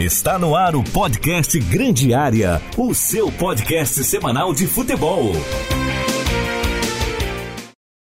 [0.00, 5.24] Está no ar o podcast Grande Área, o seu podcast semanal de futebol.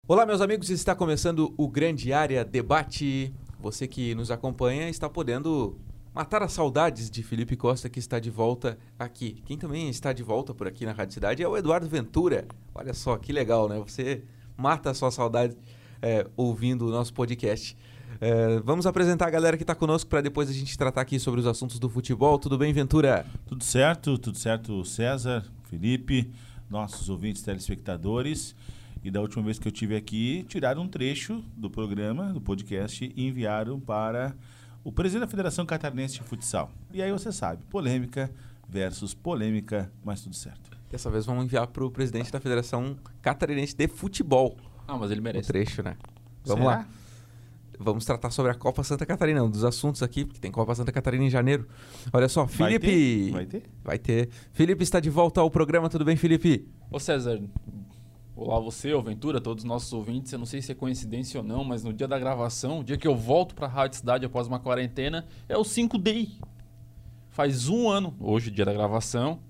[0.06, 3.34] Olá, meus amigos, está começando o Grande Área Debate.
[3.58, 5.76] Você que nos acompanha está podendo
[6.14, 9.42] matar as saudades de Felipe Costa, que está de volta aqui.
[9.44, 12.46] Quem também está de volta por aqui na Rádio Cidade é o Eduardo Ventura.
[12.76, 13.76] Olha só que legal, né?
[13.76, 14.22] Você
[14.56, 15.56] mata a sua saudade
[16.00, 17.76] é, ouvindo o nosso podcast.
[18.20, 21.40] É, vamos apresentar a galera que está conosco para depois a gente tratar aqui sobre
[21.40, 22.38] os assuntos do futebol.
[22.38, 23.24] Tudo bem, Ventura?
[23.46, 26.30] Tudo certo, tudo certo, César, Felipe,
[26.68, 28.54] nossos ouvintes telespectadores.
[29.04, 33.12] E da última vez que eu tive aqui, tiraram um trecho do programa, do podcast,
[33.14, 34.34] e enviaram para
[34.82, 36.70] o presidente da Federação Catarinense de Futsal.
[36.92, 38.30] E aí você sabe, polêmica
[38.68, 40.76] versus polêmica, mas tudo certo.
[40.90, 44.56] Dessa vez vamos enviar para o presidente da Federação Catarinense de Futebol.
[44.86, 45.50] Ah, mas ele merece.
[45.50, 45.96] O trecho, né?
[46.44, 46.78] Vamos Será?
[46.78, 46.88] lá.
[47.78, 50.90] Vamos tratar sobre a Copa Santa Catarina, um dos assuntos aqui, porque tem Copa Santa
[50.90, 51.68] Catarina em janeiro.
[52.12, 53.30] Olha só, Felipe.
[53.30, 53.60] Vai ter?
[53.60, 53.70] Vai ter?
[53.84, 54.28] Vai ter.
[54.52, 56.68] Felipe está de volta ao programa, tudo bem, Felipe?
[56.90, 57.40] Ô César,
[58.40, 60.32] Olá você, ô Ventura, todos os nossos ouvintes.
[60.32, 62.96] Eu não sei se é coincidência ou não, mas no dia da gravação, o dia
[62.96, 66.38] que eu volto para a Rádio Cidade após uma quarentena, é o 5 Day.
[67.30, 69.40] Faz um ano, hoje, dia da gravação,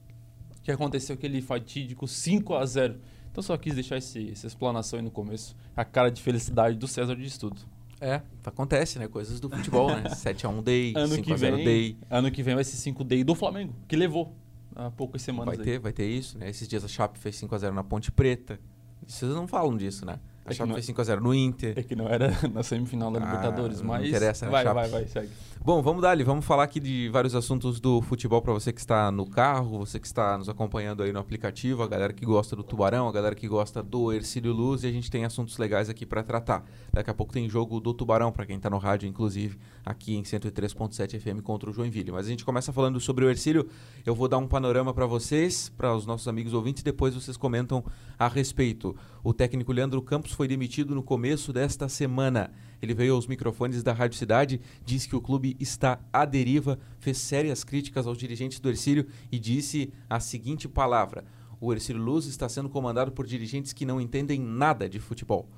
[0.63, 2.99] que aconteceu aquele fatídico 5 a 0
[3.31, 5.55] Então só quis deixar esse, essa explanação aí no começo.
[5.77, 7.61] A cara de felicidade do César de Estudo.
[8.01, 9.09] É, acontece, né?
[9.09, 10.05] Coisas do futebol, né?
[10.15, 11.97] 7x1 Day, 5x0 Day.
[12.09, 14.35] Ano que vem vai ser 5 Day do Flamengo, que levou
[14.75, 15.79] há poucas semanas Vai ter, aí.
[15.79, 16.49] vai ter isso, né?
[16.49, 18.61] Esses dias a Chape fez 5x0 na Ponte Preta.
[19.07, 20.21] Vocês não falam disso, né?
[20.49, 21.75] A é Chape fez 5x0 no Inter.
[21.77, 24.01] É que não era na semifinal da ah, Libertadores, mas.
[24.01, 24.53] Não interessa, né?
[24.53, 24.75] Vai, Chape.
[24.75, 25.31] vai, vai, segue.
[25.61, 26.25] Bom, vamos dar ali.
[26.25, 29.99] Vamos falar aqui de vários assuntos do futebol para você que está no carro, você
[29.99, 33.35] que está nos acompanhando aí no aplicativo, a galera que gosta do Tubarão, a galera
[33.35, 36.65] que gosta do Ercílio Luz, e a gente tem assuntos legais aqui para tratar.
[36.93, 40.23] Daqui a pouco tem jogo do Tubarão, para quem está no rádio, inclusive, aqui em
[40.23, 42.13] 103.7 FM contra o Joinville.
[42.13, 43.69] Mas a gente começa falando sobre o Ercílio.
[44.07, 47.37] Eu vou dar um panorama para vocês, para os nossos amigos ouvintes, e depois vocês
[47.37, 47.85] comentam
[48.19, 48.97] a respeito.
[49.23, 52.53] O técnico Leandro Campos foi demitido no começo desta semana.
[52.81, 57.19] Ele veio aos microfones da Rádio Cidade, disse que o clube está à deriva, fez
[57.19, 61.25] sérias críticas aos dirigentes do Ercílio e disse a seguinte palavra:
[61.61, 65.49] O Ercílio Luz está sendo comandado por dirigentes que não entendem nada de futebol.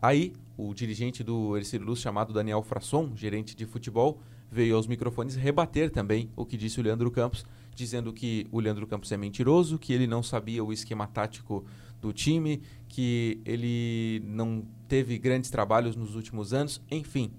[0.00, 5.34] Aí, o dirigente do Ercílio Luz, chamado Daniel Frasson, gerente de futebol, veio aos microfones
[5.34, 7.44] rebater também o que disse o Leandro Campos,
[7.74, 11.64] dizendo que o Leandro Campos é mentiroso, que ele não sabia o esquema tático
[12.02, 17.30] do time, que ele não teve grandes trabalhos nos últimos anos, enfim.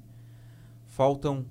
[0.87, 1.45] Faltam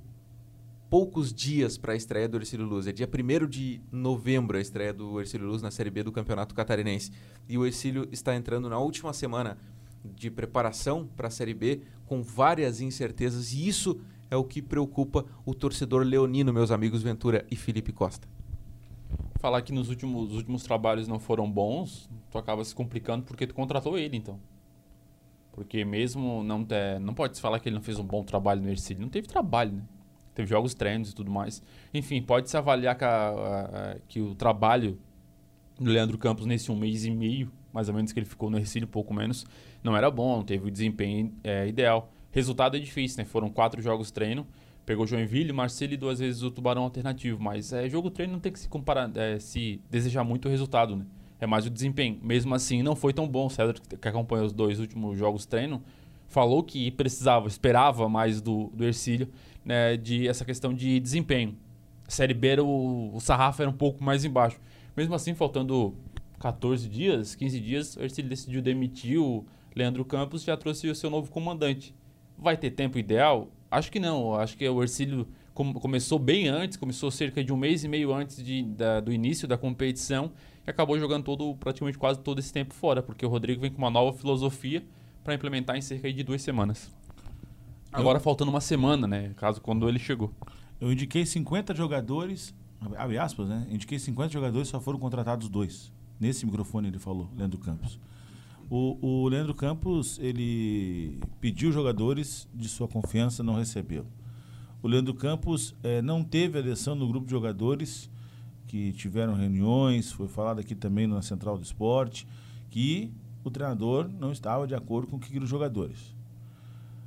[0.89, 2.87] poucos dias para a estreia do Ercílio Luz.
[2.87, 6.55] É dia 1 de novembro a estreia do Ercílio Luz na Série B do Campeonato
[6.55, 7.13] Catarinense.
[7.49, 9.59] E o Ercílio está entrando na última semana
[10.05, 14.01] de preparação para a Série B com várias incertezas e isso
[14.31, 18.27] é o que preocupa o torcedor leonino, meus amigos Ventura e Felipe Costa
[19.43, 23.45] falar que nos últimos, os últimos trabalhos não foram bons, tu acaba se complicando porque
[23.45, 24.39] tu contratou ele, então.
[25.51, 28.63] Porque mesmo não ter, não pode se falar que ele não fez um bom trabalho
[28.63, 29.83] no Ercílio, não teve trabalho, né?
[30.33, 31.61] Teve jogos treinos e tudo mais.
[31.93, 34.97] Enfim, pode se avaliar que, a, a, que o trabalho
[35.79, 38.57] do Leandro Campos nesse um mês e meio, mais ou menos que ele ficou no
[38.57, 39.45] Ercílio, pouco menos,
[39.83, 42.13] não era bom, não teve o desempenho é, ideal.
[42.31, 43.25] Resultado é difícil, né?
[43.25, 44.47] Foram quatro jogos treino,
[44.85, 47.41] Pegou Joinville, Marcelo e duas vezes o Tubarão alternativo.
[47.43, 50.97] Mas é, jogo treino não tem que se comparar, é, se desejar muito o resultado,
[50.97, 51.07] né?
[51.41, 52.19] É mais o desempenho.
[52.23, 53.47] Mesmo assim, não foi tão bom.
[53.47, 55.83] O César, que acompanhou os dois últimos jogos treino,
[56.29, 59.29] falou que precisava, esperava mais do, do Ercílio,
[59.65, 61.57] né, de essa questão de desempenho.
[62.09, 64.59] Série B, era o, o sarrafo era um pouco mais embaixo.
[64.97, 65.95] Mesmo assim, faltando
[66.39, 69.45] 14 dias, 15 dias, o Ercílio decidiu demitir o
[69.75, 71.95] Leandro Campos e já trouxe o seu novo comandante.
[72.37, 73.49] Vai ter tempo ideal?
[73.73, 74.35] Acho que não.
[74.35, 78.13] Acho que o Ercílio com, começou bem antes, começou cerca de um mês e meio
[78.13, 80.31] antes de, da, do início da competição
[80.67, 83.79] e acabou jogando todo, praticamente quase todo esse tempo fora, porque o Rodrigo vem com
[83.79, 84.85] uma nova filosofia
[85.25, 86.93] para implementar em cerca de duas semanas.
[87.91, 88.23] Agora Eu...
[88.23, 89.33] faltando uma semana, né?
[89.37, 90.31] Caso quando ele chegou.
[90.79, 92.55] Eu indiquei 50 jogadores,
[92.99, 93.67] abre aspas, né?
[93.71, 95.91] Indiquei 50 jogadores, só foram contratados dois.
[96.21, 97.99] Nesse microfone ele falou, Leandro Campos.
[98.75, 104.07] O, o Leandro Campos, ele pediu jogadores de sua confiança, não recebeu.
[104.83, 108.11] O Leandro Campos eh, não teve adesão no grupo de jogadores
[108.67, 112.27] que tiveram reuniões, foi falado aqui também na Central do Esporte,
[112.71, 113.13] que
[113.45, 116.17] o treinador não estava de acordo com o que os jogadores.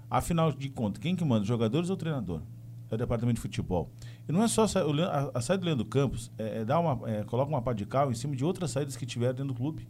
[0.08, 2.42] Afinal de contas, quem que manda, jogadores ou treinador?
[2.92, 3.90] É o departamento de futebol.
[4.30, 7.24] E não é só a, a saída do Leandro Campos, é, é dar uma, é,
[7.24, 9.88] coloca uma pá de cal em cima de outras saídas que tiveram dentro do clube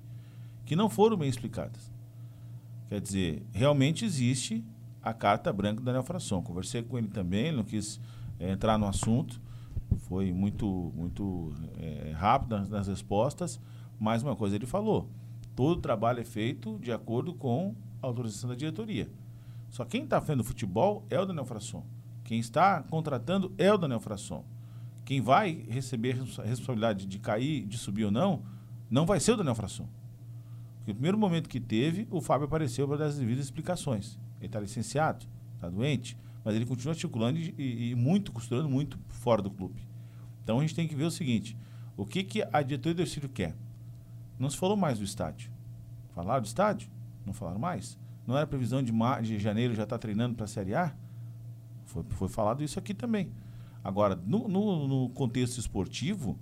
[0.66, 1.92] que não foram bem explicadas.
[2.88, 4.64] Quer dizer, realmente existe
[5.02, 6.42] a carta branca do Daniel Frasson.
[6.42, 8.00] Conversei com ele também, ele não quis
[8.40, 9.40] é, entrar no assunto.
[10.08, 13.60] foi muito, muito é, rápido nas, nas respostas.
[14.00, 15.10] Mais uma coisa ele falou:
[15.56, 19.10] todo trabalho é feito de acordo com a autorização da diretoria.
[19.70, 21.86] Só quem está fazendo futebol é o Daniel Frasson.
[22.24, 24.44] Quem está contratando é o Daniel Frasson.
[25.04, 28.42] Quem vai receber a responsabilidade de cair, de subir ou não,
[28.90, 29.88] não vai ser o Daniel Frasson.
[30.86, 34.20] Porque no primeiro momento que teve, o Fábio apareceu para dar as devidas explicações.
[34.38, 39.42] Ele está licenciado, está doente, mas ele continua articulando e, e, muito, costurando muito fora
[39.42, 39.82] do clube.
[40.44, 41.58] Então a gente tem que ver o seguinte:
[41.98, 43.56] o que, que a diretoria do Ercílio quer?
[44.38, 45.52] Não se falou mais do estádio.
[46.14, 46.88] Falaram do estádio?
[47.26, 47.98] Não falaram mais?
[48.28, 50.96] Não era previsão de, mar, de janeiro já estar tá treinando para a Série A?
[51.86, 53.32] Foi, foi falado isso aqui também.
[53.84, 56.38] Agora, no, no, no contexto esportivo,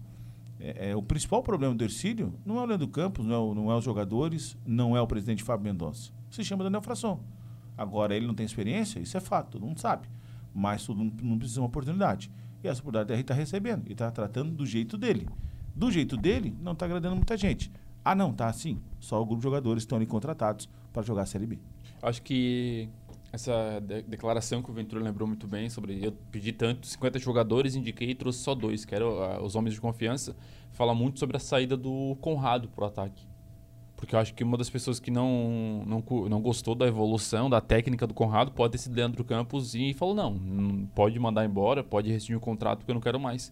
[0.60, 3.72] é, é, o principal problema do Ercílio não é o Leandro Campos, não é, não
[3.72, 6.12] é os jogadores, não é o presidente Fábio Mendonça.
[6.30, 7.20] Se chama Daniel Fração.
[7.78, 10.08] Agora, ele não tem experiência, isso é fato, todo mundo sabe.
[10.54, 12.32] Mas todo mundo precisa de uma oportunidade.
[12.64, 15.28] E essa oportunidade ele está recebendo, e está tratando do jeito dele.
[15.76, 17.72] Do jeito dele, não está agradando muita gente.
[18.06, 18.80] Ah, não, tá assim.
[19.00, 21.60] Só o grupo de jogadores estão ali contratados para jogar a Série B.
[22.02, 22.90] Acho que
[23.34, 27.76] essa de declaração que o Ventura lembrou muito bem sobre eu pedi tanto 50 jogadores,
[27.76, 30.36] indiquei e trouxe só dois, que eram uh, os homens de confiança,
[30.72, 33.28] fala muito sobre a saída do Conrado pro ataque.
[33.96, 37.60] Porque eu acho que uma das pessoas que não, não, não gostou da evolução, da
[37.60, 41.84] técnica do Conrado, pode ter sido Leandro Campos e falou: não, não pode mandar embora,
[41.84, 43.52] pode rescindir o contrato porque eu não quero mais.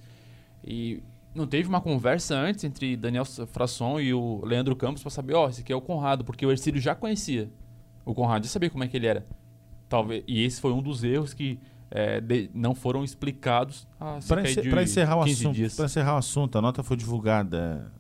[0.64, 1.02] E
[1.34, 5.46] não teve uma conversa antes entre Daniel Frasson e o Leandro Campos para saber: ó,
[5.46, 7.50] oh, esse aqui é o Conrado, porque o Ercílio já conhecia
[8.06, 9.26] o Conrado, já sabia como é que ele era.
[9.92, 11.60] Talvez, e esse foi um dos erros que
[11.92, 13.86] é, de, não foram explicados
[14.26, 17.92] para encer, encerrar o assunto para encerrar o assunto a nota foi divulgada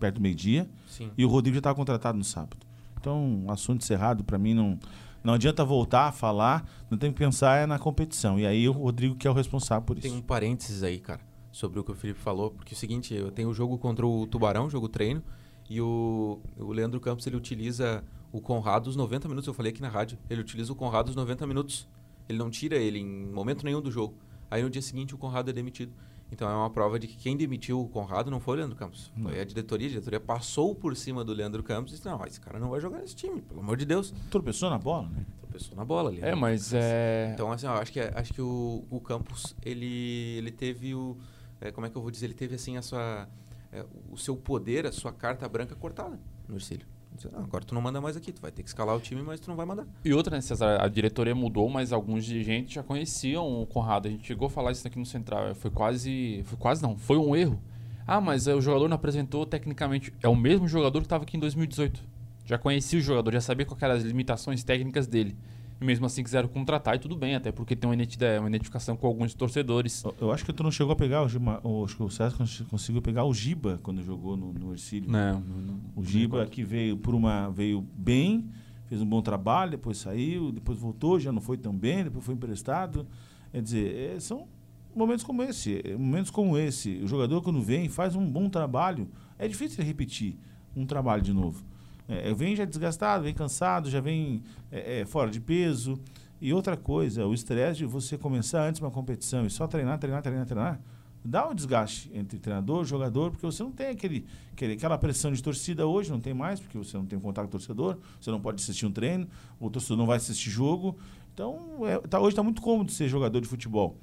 [0.00, 0.68] perto do meio dia
[1.16, 2.66] e o Rodrigo já estava contratado no sábado.
[3.00, 4.76] Então assunto encerrado para mim não
[5.22, 8.36] não adianta voltar a falar não tem que pensar é na competição.
[8.36, 10.08] E aí o Rodrigo que é o responsável por isso.
[10.08, 11.20] tem um parênteses aí cara
[11.52, 14.04] sobre o que o Felipe falou porque é o seguinte eu tenho o jogo contra
[14.04, 15.22] o Tubarão jogo treino
[15.70, 18.02] e o, o Leandro Campos ele utiliza
[18.32, 19.46] o Conrado os 90 minutos.
[19.46, 20.18] Eu falei aqui na rádio.
[20.28, 21.88] Ele utiliza o Conrado os 90 minutos.
[22.28, 24.14] Ele não tira ele em momento nenhum do jogo.
[24.50, 25.92] Aí no dia seguinte o Conrado é demitido.
[26.30, 29.10] Então é uma prova de que quem demitiu o Conrado não foi o Leandro Campos.
[29.16, 29.30] Não.
[29.30, 29.86] Foi a diretoria.
[29.86, 32.80] A diretoria passou por cima do Leandro Campos e disse: Não, esse cara não vai
[32.80, 34.12] jogar nesse time, pelo amor de Deus.
[34.30, 35.24] Tropeçou na bola, né?
[35.40, 36.20] Tropeçou na bola ali.
[36.20, 37.30] É, mas é.
[37.32, 41.16] Então, assim, ó, acho que, acho que o, o Campos, ele, ele teve o.
[41.60, 42.26] É, como é que eu vou dizer?
[42.26, 43.26] Ele teve, assim, a sua.
[43.72, 46.86] É, o seu poder, a sua carta branca cortada no Ercílio.
[47.26, 49.40] Não, agora tu não manda mais aqui, tu vai ter que escalar o time, mas
[49.40, 49.86] tu não vai mandar.
[50.04, 54.08] E outra, né, César, a diretoria mudou, mas alguns dirigentes já conheciam o Conrado.
[54.08, 55.54] A gente chegou a falar isso aqui no Central.
[55.54, 56.42] Foi quase.
[56.44, 57.60] Foi quase não, foi um erro.
[58.06, 60.14] Ah, mas o jogador não apresentou tecnicamente.
[60.22, 62.02] É o mesmo jogador que estava aqui em 2018.
[62.44, 65.36] Já conhecia o jogador, já sabia quais eram as limitações técnicas dele
[65.80, 67.94] e mesmo assim quiseram contratar e tudo bem, até porque tem uma,
[68.40, 70.02] uma identificação com alguns torcedores.
[70.02, 72.36] Eu, eu, acho que tu não chegou a pegar o Giba, acho que o César
[72.68, 75.10] conseguiu pegar o Giba quando jogou no, no Ercílio.
[75.10, 78.50] Não, não, O Giba que veio por uma veio bem,
[78.86, 82.34] fez um bom trabalho, depois saiu, depois voltou, já não foi tão bem, depois foi
[82.34, 83.06] emprestado.
[83.52, 84.48] Quer dizer, é, são
[84.94, 86.96] momentos como esse, é, momentos como esse.
[86.96, 89.08] O jogador quando vem faz um bom trabalho,
[89.38, 90.36] é difícil repetir
[90.74, 91.64] um trabalho de novo.
[92.08, 96.00] É, vem já desgastado, vem cansado, já vem é, é, fora de peso.
[96.40, 100.22] E outra coisa, o estresse de você começar antes uma competição e só treinar, treinar,
[100.22, 100.80] treinar, treinar,
[101.24, 105.32] dá um desgaste entre treinador e jogador, porque você não tem aquele, aquele, aquela pressão
[105.32, 108.30] de torcida hoje, não tem mais, porque você não tem contato com o torcedor, você
[108.30, 109.28] não pode assistir um treino,
[109.60, 110.96] o torcedor não vai assistir jogo.
[111.34, 113.98] Então, é, tá, hoje está muito cômodo ser jogador de futebol.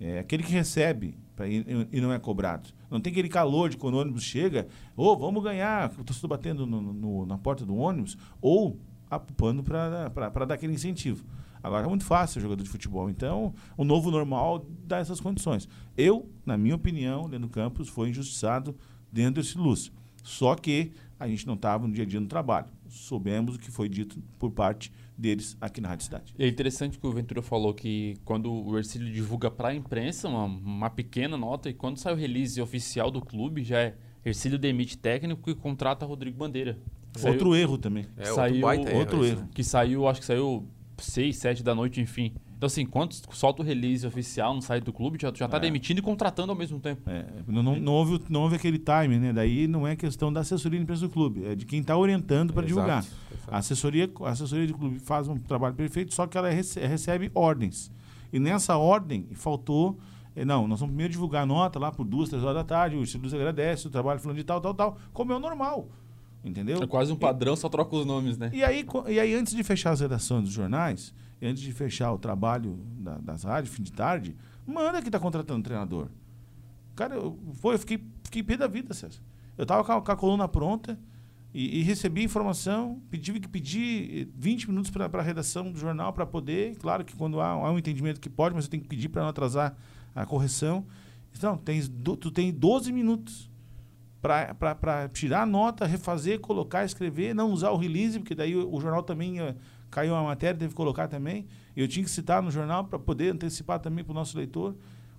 [0.00, 1.16] É aquele que recebe
[1.92, 2.70] e, não é cobrado.
[2.90, 6.66] Não tem aquele calor de quando o ônibus chega, ou oh, vamos ganhar, torcedor batendo
[6.66, 8.78] no, no, na porta do ônibus, ou
[9.10, 11.24] apupando para dar aquele incentivo.
[11.62, 13.08] Agora é muito fácil jogador de futebol.
[13.08, 15.66] Então, o novo normal dá essas condições.
[15.96, 18.76] Eu, na minha opinião, Leandro Campos foi injustiçado
[19.10, 19.90] dentro desse luz.
[20.22, 22.66] Só que a gente não estava no dia a dia no trabalho.
[22.94, 26.34] Soubemos o que foi dito por parte deles aqui na Rádio Cidade.
[26.38, 30.44] É interessante que o Ventura falou que quando o Ercílio divulga para a imprensa uma,
[30.44, 34.96] uma, pequena nota e quando sai o release oficial do clube já é Ercílio demite
[34.96, 36.78] técnico e contrata Rodrigo Bandeira.
[37.14, 38.06] Saiu, outro erro também.
[38.16, 39.48] É, saiu, outro, outro erro.
[39.54, 40.66] Que saiu, acho que saiu
[40.98, 42.34] 6, 7 da noite, enfim.
[42.64, 45.60] Então, assim, quando solta o release oficial no site do clube, já, já tá é.
[45.60, 47.02] demitindo e contratando ao mesmo tempo.
[47.10, 49.34] É, não, não, não, houve, não houve aquele time, né?
[49.34, 52.54] Daí não é questão da assessoria de imprensa do clube, é de quem está orientando
[52.54, 53.00] para divulgar.
[53.00, 53.16] Exato.
[53.48, 57.30] A assessoria, a assessoria do clube faz um trabalho perfeito, só que ela recebe, recebe
[57.34, 57.92] ordens.
[58.32, 59.98] E nessa ordem faltou.
[60.34, 62.96] É, não, nós vamos primeiro divulgar a nota lá por duas, três horas da tarde,
[62.96, 65.86] o Instituto agradece, o trabalho falando de tal, tal, tal, como é o normal.
[66.42, 66.82] Entendeu?
[66.82, 68.50] É quase um padrão, e, só troca os nomes, né?
[68.52, 72.18] E aí, e aí, antes de fechar as redações dos jornais, antes de fechar o
[72.18, 74.36] trabalho da, das rádios, fim de tarde,
[74.66, 76.08] manda que está contratando treinador.
[76.94, 79.20] Cara, eu, pô, eu fiquei, fiquei pé da vida, César.
[79.56, 80.98] Eu tava com a, com a coluna pronta
[81.52, 86.26] e, e recebi informação, tive que pedir 20 minutos para a redação do jornal para
[86.26, 86.76] poder.
[86.76, 89.22] Claro que quando há, há, um entendimento que pode, mas eu tenho que pedir para
[89.22, 89.76] não atrasar
[90.14, 90.84] a correção.
[91.36, 93.50] Então, tens, tu tem 12 minutos
[94.20, 98.80] para tirar a nota, refazer, colocar, escrever, não usar o release, porque daí o, o
[98.80, 99.38] jornal também
[99.94, 101.46] caiu a matéria, teve que colocar também.
[101.76, 104.74] Eu tinha que citar no jornal para poder antecipar também para o nosso leitor.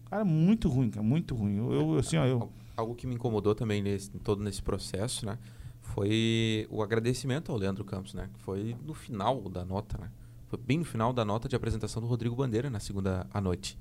[0.10, 1.56] Cara, muito ruim, cara, muito ruim.
[1.56, 2.52] Eu, eu assim, ó, eu...
[2.76, 5.40] Algo que me incomodou também nesse, todo nesse processo, né?
[5.82, 8.30] Foi o agradecimento ao Leandro Campos, né?
[8.40, 10.12] Foi no final da nota, né?
[10.48, 13.80] Foi bem no final da nota de apresentação do Rodrigo Bandeira na segunda à noite.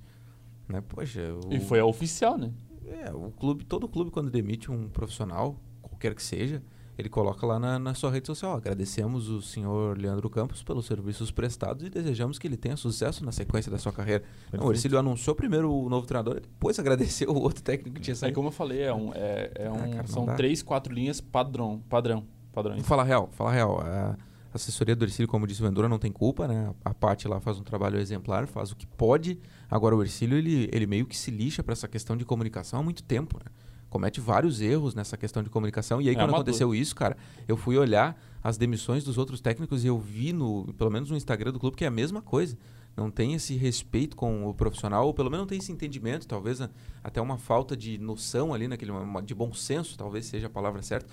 [0.68, 0.80] Né?
[0.80, 1.52] Poxa, o...
[1.52, 2.52] E foi a oficial, né?
[2.86, 6.62] É, o clube, todo clube quando demite um profissional, qualquer que seja,
[6.96, 8.56] ele coloca lá na, na sua rede social.
[8.56, 13.32] Agradecemos o senhor Leandro Campos pelos serviços prestados e desejamos que ele tenha sucesso na
[13.32, 14.22] sequência da sua carreira.
[14.52, 18.14] Não, o Ercílio anunciou primeiro o novo treinador, depois agradeceu o outro técnico que tinha
[18.14, 18.32] saído.
[18.32, 21.20] É como eu falei, é um, é, é ah, um, cara, são três, quatro linhas
[21.20, 22.86] padrão, padrão, padrões.
[22.86, 23.80] Fala real, fala real.
[23.80, 24.16] A
[24.54, 26.72] assessoria do Ercílio, como disse o Vendura, não tem culpa, né?
[26.84, 29.40] A parte lá faz um trabalho exemplar, faz o que pode.
[29.68, 32.82] Agora o Ercílio, ele, ele meio que se lixa para essa questão de comunicação há
[32.82, 33.50] muito tempo, né?
[33.94, 36.02] Comete vários erros nessa questão de comunicação.
[36.02, 39.84] E aí, é quando aconteceu isso, cara, eu fui olhar as demissões dos outros técnicos
[39.84, 42.58] e eu vi, no, pelo menos no Instagram do clube, que é a mesma coisa.
[42.96, 46.60] Não tem esse respeito com o profissional, ou pelo menos não tem esse entendimento, talvez
[47.04, 48.90] até uma falta de noção ali, naquele,
[49.24, 51.08] de bom senso, talvez seja a palavra certa,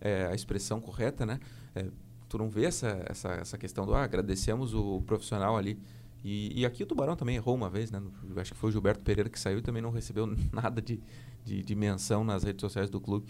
[0.00, 1.38] é, a expressão correta, né?
[1.74, 1.84] É,
[2.30, 5.78] tu não vê essa, essa, essa questão do ah, agradecemos o profissional ali.
[6.24, 8.00] E, e, aqui o Tubarão também errou uma vez, né?
[8.36, 11.00] Acho que foi o Gilberto Pereira que saiu e também não recebeu nada de,
[11.44, 13.26] de, de menção nas redes sociais do clube.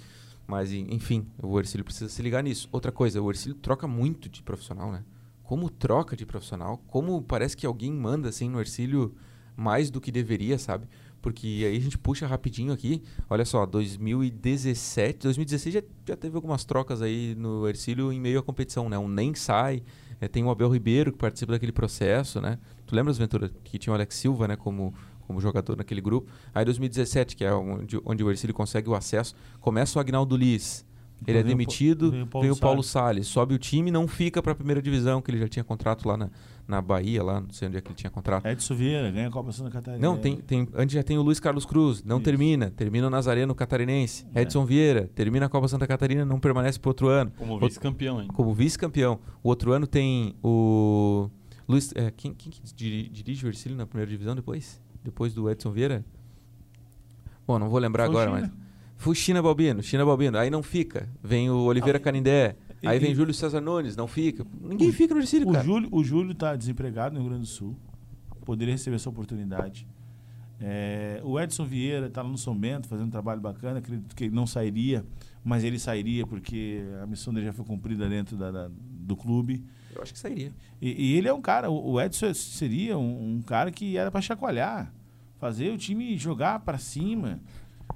[0.46, 2.68] Mas, enfim, o Ercílio precisa se ligar nisso.
[2.70, 5.04] Outra coisa, o Ercílio troca muito de profissional, né?
[5.42, 9.14] Como troca de profissional, como parece que alguém manda assim no Ercílio
[9.56, 10.86] mais do que deveria, sabe?
[11.20, 13.02] Porque aí a gente puxa rapidinho aqui.
[13.30, 18.42] Olha só, 2017, 2016 já, já teve algumas trocas aí no Ercílio em meio à
[18.42, 18.98] competição, né?
[18.98, 19.82] Um nem sai,
[20.20, 22.58] é, tem o Abel Ribeiro que participa daquele processo, né?
[22.92, 24.92] Tu lembras, Ventura, que tinha o Alex Silva, né, como,
[25.26, 26.30] como jogador naquele grupo.
[26.54, 30.84] Aí 2017, que é onde, onde o Ercílio consegue o acesso, começa o Agnaldo Liz.
[31.26, 33.28] Ele é demitido, vem o Paulo, vem o Paulo Salles.
[33.28, 36.18] sobe o time não fica para a primeira divisão, que ele já tinha contrato lá
[36.18, 36.30] na,
[36.68, 38.44] na Bahia, lá, não sei onde é que ele tinha contrato.
[38.44, 40.06] Edson Vieira, ganha a Copa Santa Catarina.
[40.06, 42.24] Não, tem, tem, antes já tem o Luiz Carlos Cruz, não Isso.
[42.24, 44.26] termina, termina o Nazareno Catarinense.
[44.34, 44.42] É.
[44.42, 47.32] Edson Vieira, termina a Copa Santa Catarina, não permanece para outro ano.
[47.38, 48.28] Como vice-campeão, hein?
[48.34, 49.18] Como vice-campeão.
[49.42, 51.30] O outro ano tem o
[51.68, 54.80] Luiz, é, quem, quem que dirige o Ercílio na primeira divisão depois?
[55.02, 56.04] Depois do Edson Vieira?
[57.46, 58.50] Bom, não vou lembrar Foi agora, mas.
[58.96, 60.38] Foi China Balbino, China Balbino.
[60.38, 61.08] Aí não fica.
[61.22, 62.56] Vem o Oliveira ah, Canindé.
[62.84, 64.46] Aí vem Júlio César Nunes, não fica.
[64.60, 65.64] Ninguém o, fica no Ercílio, o cara.
[65.64, 67.76] Júlio, o Júlio está desempregado no Rio Grande do Sul.
[68.44, 69.86] Poderia receber essa oportunidade.
[70.60, 73.78] É, o Edson Vieira está lá no São Bento fazendo um trabalho bacana.
[73.78, 75.04] Acredito que ele não sairia,
[75.44, 79.64] mas ele sairia porque a missão dele já foi cumprida dentro da, da, do clube.
[79.94, 80.52] Eu acho que sairia.
[80.80, 84.20] E, e ele é um cara, o Edson seria um, um cara que era para
[84.20, 84.92] chacoalhar,
[85.38, 87.40] fazer o time jogar para cima,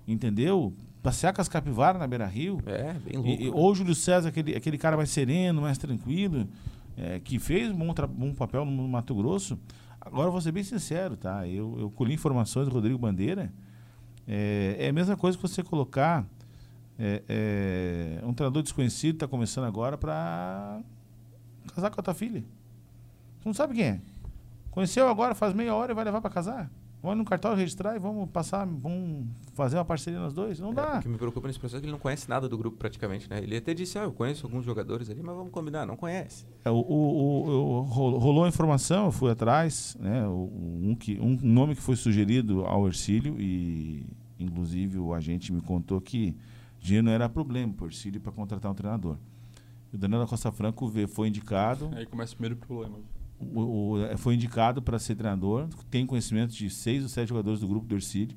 [0.06, 0.74] entendeu?
[1.02, 2.60] Passear com as capivaras na Beira Rio.
[2.66, 3.42] É, bem louco.
[3.42, 6.48] E, ou o Júlio César, aquele, aquele cara mais sereno, mais tranquilo,
[6.96, 9.58] é, que fez um bom, bom papel no Mato Grosso.
[10.00, 11.46] Agora, vou ser bem sincero, tá?
[11.46, 13.52] Eu, eu colhi informações do Rodrigo Bandeira.
[14.26, 16.26] É, é a mesma coisa que você colocar
[16.98, 20.80] é, é, um treinador desconhecido está começando agora para
[21.74, 22.44] casar com a tua filha.
[23.38, 24.00] Você não sabe quem é.
[24.70, 26.70] Conheceu agora, faz meia hora e vai levar para casar.
[27.02, 30.58] Vamos no cartório registrar e vamos passar, vamos fazer uma parceria nós dois.
[30.58, 30.98] Não é, dá.
[30.98, 33.30] O que me preocupa nesse processo é que ele não conhece nada do grupo praticamente,
[33.30, 33.38] né?
[33.42, 35.86] Ele até disse, ah, eu conheço alguns jogadores ali, mas vamos combinar.
[35.86, 36.44] Não conhece.
[36.64, 40.26] É, o, o, o, rolou a informação, eu fui atrás, né?
[40.26, 44.04] Um, que, um nome que foi sugerido ao Ercílio e,
[44.38, 46.36] inclusive, o agente me contou que
[46.80, 49.16] dinheiro não era problema para o Ercílio para contratar um treinador.
[49.92, 51.90] O Danilo Costa Franco foi indicado.
[51.94, 52.98] Aí começa o primeiro problema.
[53.38, 57.68] O, o, foi indicado para ser treinador, tem conhecimento de seis ou sete jogadores do
[57.68, 58.36] grupo do Ercílio.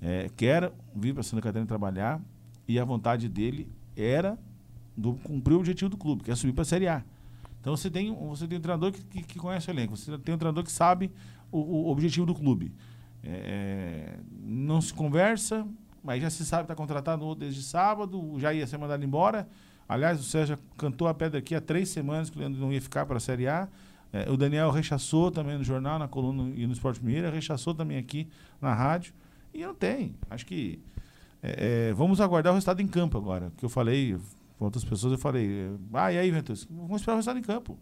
[0.00, 2.20] É, quer vir para Santa Catarina trabalhar
[2.66, 4.38] e a vontade dele era
[4.96, 7.04] do, cumprir o objetivo do clube, que é subir para a Série A.
[7.60, 10.34] Então você tem, você tem um treinador que, que, que conhece o elenco, você tem
[10.34, 11.10] um treinador que sabe
[11.50, 12.72] o, o objetivo do clube.
[13.22, 15.66] É, não se conversa,
[16.02, 19.48] mas já se sabe que está contratado desde sábado, já ia ser mandado embora.
[19.88, 22.80] Aliás, o Sérgio cantou a pedra aqui há três semanas que o Leandro não ia
[22.80, 23.68] ficar para a Série A.
[24.12, 27.98] É, o Daniel rechaçou também no jornal, na coluna e no Esporte Mineiro, rechaçou também
[27.98, 28.28] aqui
[28.60, 29.12] na rádio.
[29.52, 30.14] E não tem.
[30.30, 30.80] Acho que
[31.42, 33.52] é, é, vamos aguardar o resultado em campo agora.
[33.56, 34.16] Que eu falei
[34.58, 36.66] com outras pessoas, eu falei, ah, e aí, Ventus?
[36.70, 37.78] Vamos esperar o resultado em campo.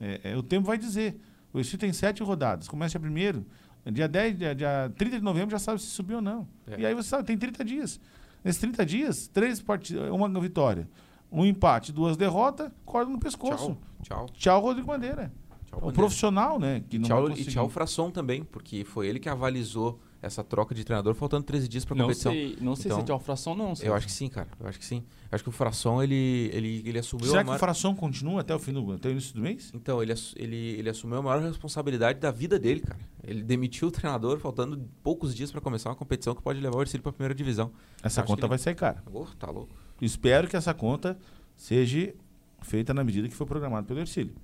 [0.00, 1.20] É, é, o tempo vai dizer.
[1.52, 2.68] O Recife tem sete rodadas.
[2.68, 3.44] Começa primeiro,
[3.86, 6.46] Dia 10, dia, dia 30 de novembro já sabe se subiu ou não.
[6.66, 6.80] É.
[6.80, 8.00] E aí você sabe, tem 30 dias.
[8.44, 10.88] Nesses 30 dias, três partidas, uma vitória,
[11.30, 13.76] um empate, duas derrotas, corda no pescoço.
[14.02, 14.26] Tchau.
[14.26, 14.26] Tchau.
[14.34, 15.32] Tchau, Rodrigo Bandeira.
[15.66, 15.92] Tchau, O Bandeira.
[15.94, 16.82] profissional, né?
[16.88, 20.74] Que E não tchau, e tchau Frasson também, porque foi ele que avalizou essa troca
[20.74, 22.30] de treinador faltando 13 dias pra Não competição.
[22.32, 23.72] sei, não sei Então, se é de fração não.
[23.80, 24.48] Eu acho que sim, cara.
[24.60, 24.98] Eu acho que sim.
[24.98, 27.56] Eu acho que o Frasson, ele, ele, ele assumiu Será a que maior...
[27.56, 29.70] o fração continua até o fim do até o início do mês?
[29.74, 32.98] Então, ele, ele, ele assumiu a maior responsabilidade da vida dele, cara.
[33.24, 36.82] Ele demitiu o treinador faltando poucos dias pra começar uma competição que pode levar o
[36.82, 37.70] Ercílio pra primeira divisão.
[38.02, 39.02] Essa conta que ele- vai sair cara.
[39.10, 39.74] Oh, tá louco.
[40.00, 41.18] Espero que essa conta
[41.56, 42.14] seja
[42.62, 44.34] feita na medida que foi programado pelo Ercílio.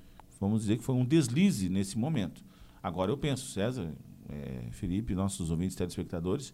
[0.40, 2.44] Vamos dizer que foi um deslize nesse momento.
[2.82, 3.92] Agora eu penso, César,
[4.28, 6.52] eh, Felipe, nossos ouvintes telespectadores,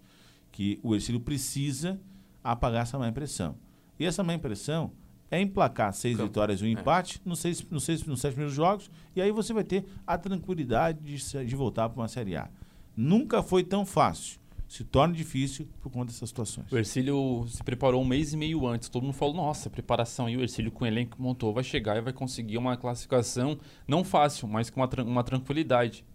[0.50, 2.00] que o Ercílio precisa
[2.44, 3.56] apagar essa má impressão.
[3.98, 4.92] E essa má impressão
[5.30, 6.28] é emplacar seis Campo.
[6.28, 6.70] vitórias e um É.
[6.70, 10.16] empate nos, seis, nos, seis, nos sete primeiros jogos, e aí você vai ter a
[10.18, 12.48] tranquilidade de, de voltar para uma Série A.
[12.96, 14.38] Nunca foi tão fácil.
[14.72, 16.72] Se torna difícil por conta dessas situações.
[16.72, 18.88] O Ercílio se preparou um mês e meio antes.
[18.88, 20.30] Todo mundo falou, nossa, preparação.
[20.30, 23.58] E o Ercílio, com o elenco que montou, vai chegar e vai conseguir uma classificação
[23.86, 26.06] não fácil, mas com uma, tran- uma tranquilidade.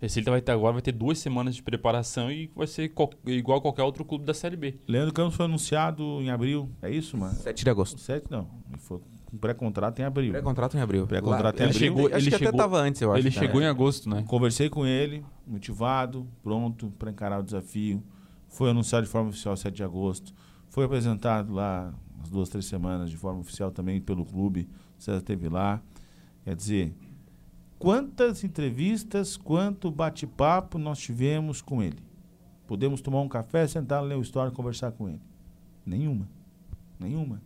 [0.00, 2.90] O Ercílio vai ter agora vai ter duas semanas de preparação e vai ser
[3.26, 4.74] igual a qualquer outro clube da Série B.
[4.88, 7.34] Leandro Campos foi anunciado em abril, é isso, mano?
[7.34, 8.00] 7 de agosto.
[8.00, 8.48] Sete não.
[8.70, 9.00] Ele foi
[9.40, 10.32] pré-contrato em abril.
[10.32, 11.06] Pré-contrato em abril.
[11.06, 11.78] Pré-contrato em abril.
[11.78, 13.20] Chegou, acho Ele que até chegou- tava antes, eu acho.
[13.20, 13.40] Ele né?
[13.40, 14.22] chegou em agosto, né?
[14.26, 18.02] Conversei com ele, motivado, pronto para encarar o desafio.
[18.48, 20.32] Foi anunciado de forma oficial 7 de agosto.
[20.68, 24.68] Foi apresentado lá umas duas, três semanas de forma oficial também pelo clube.
[24.98, 25.80] O César esteve lá.
[26.44, 26.94] Quer dizer,
[27.78, 31.98] quantas entrevistas, quanto bate-papo nós tivemos com ele?
[32.66, 35.20] Podemos tomar um café, sentar, ler uma história e conversar com ele?
[35.84, 36.28] Nenhuma.
[36.98, 37.40] Nenhuma.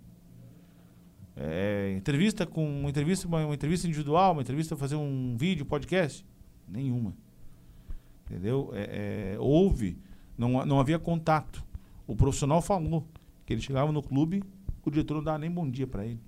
[1.36, 6.24] É, entrevista com uma entrevista, uma, uma entrevista individual, uma entrevista fazer um vídeo, podcast?
[6.66, 7.14] Nenhuma.
[8.24, 8.70] Entendeu?
[8.72, 9.98] É, é, houve,
[10.36, 11.62] não, não havia contato.
[12.06, 13.06] O profissional falou
[13.44, 14.42] que ele chegava no clube,
[14.84, 16.20] o diretor não dava nem bom dia para ele.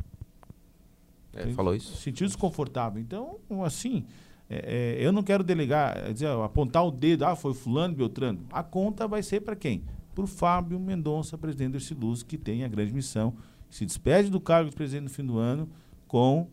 [1.32, 1.96] É, falou isso.
[1.96, 3.00] Sentiu desconfortável.
[3.00, 4.04] Então, assim,
[4.50, 8.40] é, é, eu não quero delegar, dizer, apontar o dedo, ah, foi fulano, Beltrano.
[8.50, 9.84] A conta vai ser para quem?
[10.14, 13.34] Para o Fábio Mendonça, presidente do Erciluz, que tem a grande missão,
[13.70, 15.68] se despede do cargo de presidente no fim do ano
[16.06, 16.48] com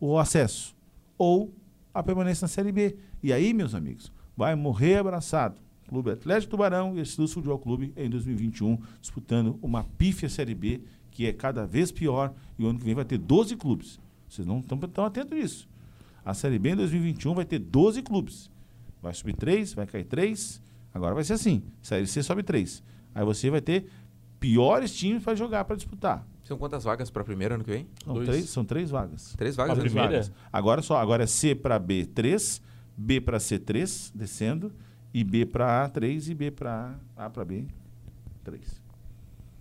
[0.00, 0.74] o acesso
[1.16, 1.52] ou
[1.92, 2.96] a permanência na Série B.
[3.22, 5.60] E aí, meus amigos, vai morrer abraçado.
[5.88, 11.26] Clube Atlético Tubarão e Erciluz Futebol Clube em 2021, disputando uma pífia Série B, que
[11.26, 13.98] é cada vez pior, e o ano que vem vai ter 12 clubes.
[14.28, 15.68] Vocês não estão tão atentos a isso.
[16.24, 18.50] A Série B em 2021 vai ter 12 clubes.
[19.02, 20.60] Vai subir 3, vai cair 3.
[20.92, 21.62] Agora vai ser assim.
[21.80, 22.82] Série C sobe 3.
[23.14, 23.88] Aí você vai ter
[24.38, 26.26] piores times para jogar, para disputar.
[26.48, 27.86] São quantas vagas pra primeira ano que vem?
[28.02, 28.26] São Dois.
[28.26, 29.34] três, são três vagas.
[29.36, 29.72] Três vagas.
[29.72, 29.80] A né?
[29.82, 30.14] Três primeira?
[30.22, 30.32] vagas.
[30.50, 32.62] Agora só, agora é C para B 3,
[32.96, 34.72] B para C 3, descendo,
[35.12, 37.66] e B para A 3 e B para A, A para B
[38.44, 38.80] 3.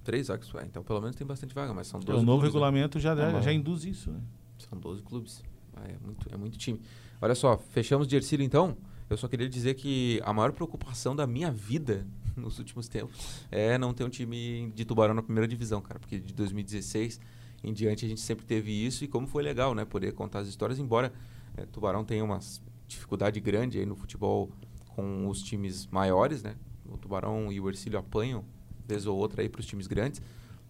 [0.06, 0.50] Três vagas.
[0.56, 2.48] Ah, então pelo menos tem bastante vaga, mas são O 12 novo clubes, né?
[2.48, 3.42] regulamento já, já, bom.
[3.42, 4.22] já induz isso, né?
[4.58, 5.44] São 12 clubes.
[5.76, 6.80] Ah, é, muito, é muito time.
[7.22, 8.78] Olha só, fechamos de Ercílio então.
[9.10, 12.08] Eu só queria dizer que a maior preocupação da minha vida
[12.42, 16.00] nos últimos tempos é não ter um time de Tubarão na primeira divisão, cara.
[16.00, 17.20] Porque de 2016
[17.64, 19.84] em diante a gente sempre teve isso e como foi legal, né?
[19.84, 21.12] Poder contar as histórias, embora
[21.58, 22.40] eh, Tubarão tenha uma
[22.88, 24.52] dificuldade grande aí no futebol
[24.90, 26.56] com os times maiores, né?
[26.86, 28.46] O Tubarão e o Ercílio apanham,
[28.88, 30.22] vez ou outra, aí para os times grandes.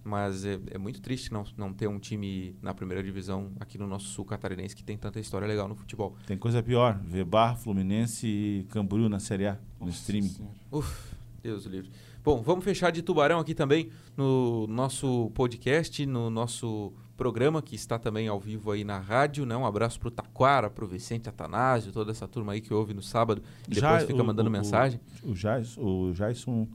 [0.03, 3.85] Mas é, é muito triste não, não ter um time na primeira divisão aqui no
[3.85, 6.15] nosso sul catarinense que tem tanta história legal no futebol.
[6.25, 10.29] Tem coisa pior, ver Bar, Fluminense e Camboriú na Série A, no streaming.
[10.29, 10.55] Senhora.
[10.71, 11.16] Uf,
[11.47, 11.89] Deus o livre.
[12.23, 17.97] Bom, vamos fechar de Tubarão aqui também no nosso podcast, no nosso programa que está
[17.97, 19.55] também ao vivo aí na rádio, né?
[19.55, 23.41] Um abraço pro Taquara, pro Vicente Atanásio, toda essa turma aí que ouve no sábado
[23.67, 24.99] e depois Já fica o- mandando o- mensagem.
[25.23, 26.67] O, Jais, o Jason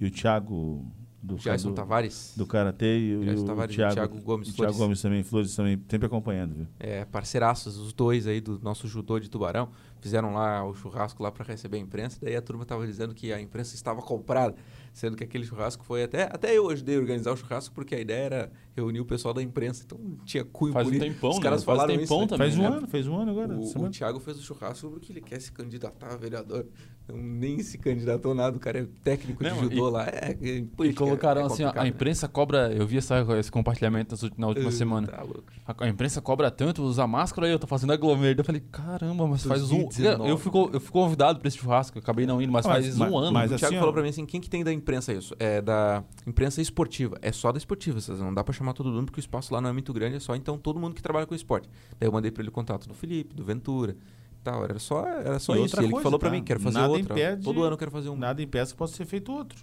[0.00, 0.84] e o Thiago
[1.26, 4.76] do, Jason Tavares, do Karatê e, o- e o Tavares Thiago, Thiago Gomes Thiago Flores.
[4.76, 6.66] Gomes também, Flores também, sempre acompanhando, viu?
[6.78, 9.68] é, parceiraços, os dois aí do nosso judô de Tubarão,
[10.00, 13.32] fizeram lá o churrasco lá para receber a imprensa, daí a turma tava dizendo que
[13.32, 14.54] a imprensa estava comprada,
[14.92, 18.00] sendo que aquele churrasco foi até até eu ajudei a organizar o churrasco porque a
[18.00, 21.42] ideia era reunir o pessoal da imprensa, então tinha cunho Faz um tempão, Os né?
[21.42, 22.26] caras Faz falaram tempão isso, né?
[22.28, 22.76] também, Faz um né?
[22.76, 23.56] ano, fez um ano agora.
[23.56, 23.88] O, semana.
[23.88, 26.66] o Thiago fez o churrasco porque ele quer se candidatar a vereador.
[27.08, 30.06] Não, nem se candidatou nada, o cara é técnico de Não, judô e- lá.
[30.08, 31.88] É, é, E colocaram é assim, ó, a né?
[31.88, 32.72] imprensa cobra.
[32.72, 35.06] Eu vi essa, esse compartilhamento na última Uh, semana.
[35.06, 35.44] Tá louco.
[35.64, 38.40] A, a imprensa cobra tanto, usa máscara e eu tô fazendo aglomerado.
[38.40, 39.84] Eu falei, caramba, mas faz um.
[39.84, 40.28] 2019.
[40.30, 42.96] Eu fui, eu fui convidado pra esse churrasco, eu acabei não indo, mas, Mas- faz
[42.98, 43.32] mas- um ano.
[43.32, 45.32] mas o Thiago assim, falou pra mim assim, quem que tem da imprensa isso?
[45.38, 47.16] É da imprensa esportiva.
[47.22, 49.60] É só da esportiva, vocês não dá pra chamar todo mundo porque o espaço lá
[49.60, 51.68] não é muito grande, é só então todo mundo que trabalha com esporte.
[51.98, 53.96] Daí eu mandei pra ele o contato do Felipe, do Ventura,
[54.44, 54.64] tal.
[54.64, 55.78] Era só, era só E isso.
[55.80, 56.30] ele coisa, falou tá?
[56.30, 57.12] mim, quero fazer Nada outra.
[57.14, 58.16] impede- Todo ano eu quero fazer um.
[58.16, 59.58] Nada impeça que possa ser feito outro.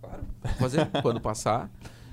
[0.00, 0.22] Claro.
[0.58, 1.70] Fazer quando passar.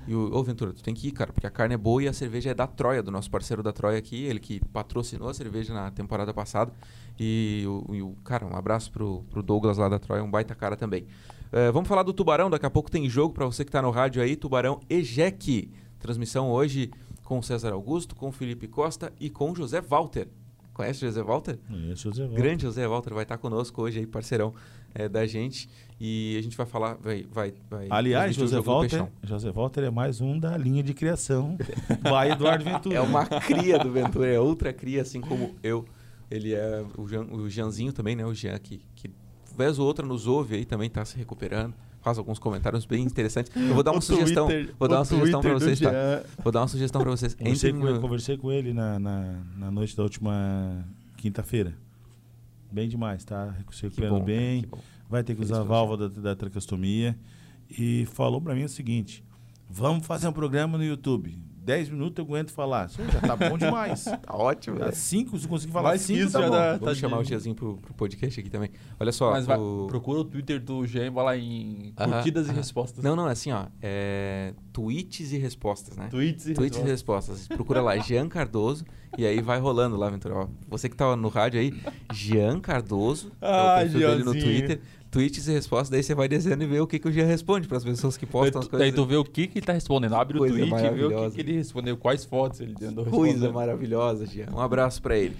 [0.08, 2.08] E o, ô, Ventura, tu tem que ir, cara, porque a carne é boa e
[2.08, 5.34] a cerveja é da Troia, do nosso parceiro da Troia aqui, ele que patrocinou a
[5.34, 6.72] cerveja na temporada passada.
[7.20, 10.56] E o, e o- cara, um abraço pro, pro Douglas lá da Troia, um baita
[10.56, 11.06] cara também.
[11.52, 13.90] Eh, vamos falar do Tubarão, daqui a pouco tem jogo pra você que tá no
[13.90, 15.70] rádio aí, Tubarão Ejec.
[16.02, 16.90] Transmissão hoje
[17.22, 20.28] com o César Augusto, com o Felipe Costa e com o José Walter.
[20.74, 21.58] Conhece o José Walter?
[21.90, 22.42] Isso, José Walter.
[22.42, 24.52] Grande José Walter vai estar conosco hoje aí, parceirão
[24.94, 25.68] eh, da gente.
[26.00, 29.06] E a gente vai falar, vai, vai, vai Aliás, o José Walter.
[29.22, 31.56] José Walter é mais um da linha de criação.
[32.02, 32.96] Vai Eduardo Ventura.
[32.96, 35.84] É uma cria do Ventura, é outra cria, assim como eu.
[36.28, 38.26] Ele é o, Jean, o Jeanzinho também, né?
[38.26, 39.10] O Jean que, que
[39.56, 41.74] vez ou outra nos ouve aí, também está se recuperando.
[42.02, 43.50] Faz alguns comentários bem interessantes.
[43.54, 44.46] Eu vou dar uma O sugestão.
[44.48, 45.90] Twitter- vou dar uma sugestão para vocês, tá?
[46.42, 47.34] Vou dar uma sugestão para vocês.
[47.34, 50.84] Conversei Entrem com, ele, no- conversei com ele na, na, na noite da última
[51.16, 51.72] quinta-feira.
[52.70, 53.54] Bem demais, tá?
[53.70, 54.66] Se recuperando bom, cara, bem.
[54.68, 54.78] bom.
[55.08, 57.16] Vai ter que usar a válvula da, da tracostomia.
[57.78, 59.22] E falou pra mim o seguinte:
[59.70, 61.38] vamos fazer um programa no YouTube.
[61.64, 62.86] 10 minutos eu aguento falar.
[62.86, 64.04] Isso já tá bom demais.
[64.22, 64.96] Tá ótimo, Tá velho.
[64.96, 66.52] cinco, se conseguir falar Mais que cinco, isso tá já bom.
[66.52, 68.70] dá- Vamos tá chamar o de- Jeanzinho pro, pro podcast aqui também.
[68.98, 69.30] Olha só.
[69.32, 72.50] Mas vai, o- procura o Twitter do Jean e vai lá em Aham, curtidas e
[72.50, 72.56] aham.
[72.58, 73.04] respostas.
[73.04, 73.66] Não, não, é assim, ó.
[73.80, 74.54] É...
[74.72, 76.08] Tweets e respostas, né?
[76.10, 77.36] Tweets e Tweets e respostas.
[77.36, 77.56] respostas.
[77.56, 78.84] Procura lá, Jean Cardoso,
[79.18, 80.34] e aí vai rolando lá, Ventura.
[80.36, 81.74] Ó, você que tá no rádio aí,
[82.12, 84.44] Jean Cardoso, é o Ah, dele no Jeanzinho.
[84.44, 84.80] Twitter.
[85.12, 87.68] Tweets e respostas, daí você vai descendo e vê o que, que o Jean responde
[87.68, 88.88] para as pessoas que postam as coisas.
[88.88, 90.14] daí tu vê o que, que ele tá respondendo.
[90.14, 93.04] Abre Coisa o tweet e vê o que, que ele respondeu, quais fotos ele andou
[93.04, 94.48] Coisa maravilhosa, Jean.
[94.50, 95.36] Um abraço pra ele.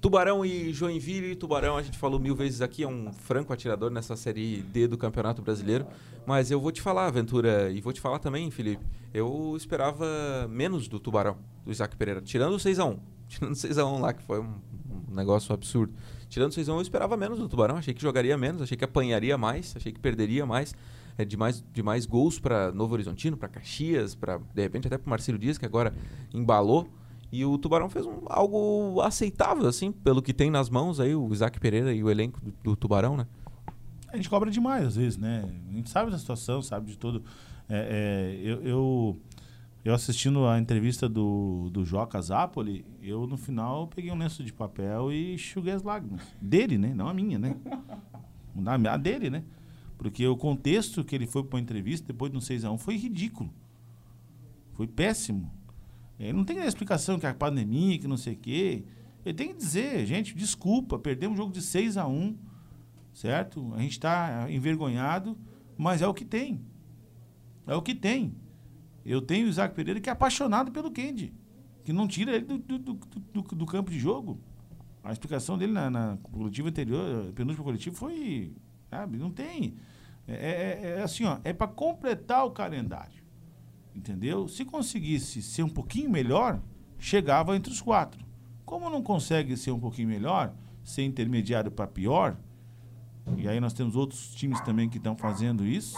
[0.00, 1.36] Tubarão e Joinville.
[1.36, 4.98] Tubarão, a gente falou mil vezes aqui, é um franco atirador nessa Série D do
[4.98, 5.86] Campeonato Brasileiro.
[6.26, 8.84] Mas eu vou te falar, Aventura, e vou te falar também, Felipe.
[9.14, 10.04] Eu esperava
[10.50, 12.20] menos do Tubarão, do Isaac Pereira.
[12.20, 12.98] Tirando o 6x1.
[13.28, 14.54] Tirando o 6x1 lá, que foi um,
[15.12, 15.92] um negócio absurdo.
[16.28, 17.76] Tirando o 6x1, eu esperava menos do Tubarão.
[17.76, 20.74] Achei que jogaria menos, achei que apanharia mais, achei que perderia mais.
[21.18, 24.96] É, de, mais de mais gols para Novo Horizontino, para Caxias, para de repente até
[24.96, 25.92] para Marcelo Dias, que agora
[26.32, 26.88] embalou.
[27.30, 31.30] E o Tubarão fez um- algo aceitável, assim, pelo que tem nas mãos aí, o
[31.30, 33.26] Isaac Pereira e o elenco do, do Tubarão, né?
[34.08, 35.44] A gente cobra demais, às vezes, né?
[35.70, 37.22] A gente sabe da situação, sabe de tudo.
[37.68, 39.20] É, é, eu, eu,
[39.84, 44.52] eu assistindo a entrevista do, do Joca Zapoli, eu no final peguei um lenço de
[44.52, 46.22] papel e enxuguei as lágrimas.
[46.40, 46.94] Dele, né?
[46.94, 47.56] Não a minha, né?
[48.54, 49.44] A dele, né?
[49.96, 53.50] Porque o contexto que ele foi para a entrevista depois do 6x1 foi ridículo.
[54.74, 55.50] Foi péssimo.
[56.20, 58.84] Ele não tem explicação que é a pandemia, que não sei o quê.
[59.24, 62.36] Ele tem que dizer, gente, desculpa, perdemos um jogo de 6 a 1
[63.12, 63.72] certo?
[63.74, 65.36] A gente está envergonhado,
[65.76, 66.60] mas é o que tem.
[67.66, 68.34] É o que tem.
[69.04, 71.32] Eu tenho o Isaac Pereira que é apaixonado pelo Kendi,
[71.84, 74.38] que não tira ele do, do, do, do- campo de jogo.
[75.02, 78.54] A explicação dele na, na coletiva anterior, penúltima coletiva, foi.
[78.88, 79.74] Sabe, não tem.
[80.28, 83.20] É, é- é assim, ó, é para completar o calendário.
[83.94, 84.46] Entendeu?
[84.46, 86.60] Se conseguisse ser um pouquinho melhor,
[86.98, 88.24] chegava entre os quatro.
[88.64, 92.36] Como não consegue ser um pouquinho melhor, ser intermediário para pior,
[93.36, 95.96] e aí nós temos outros times também que estão fazendo isso.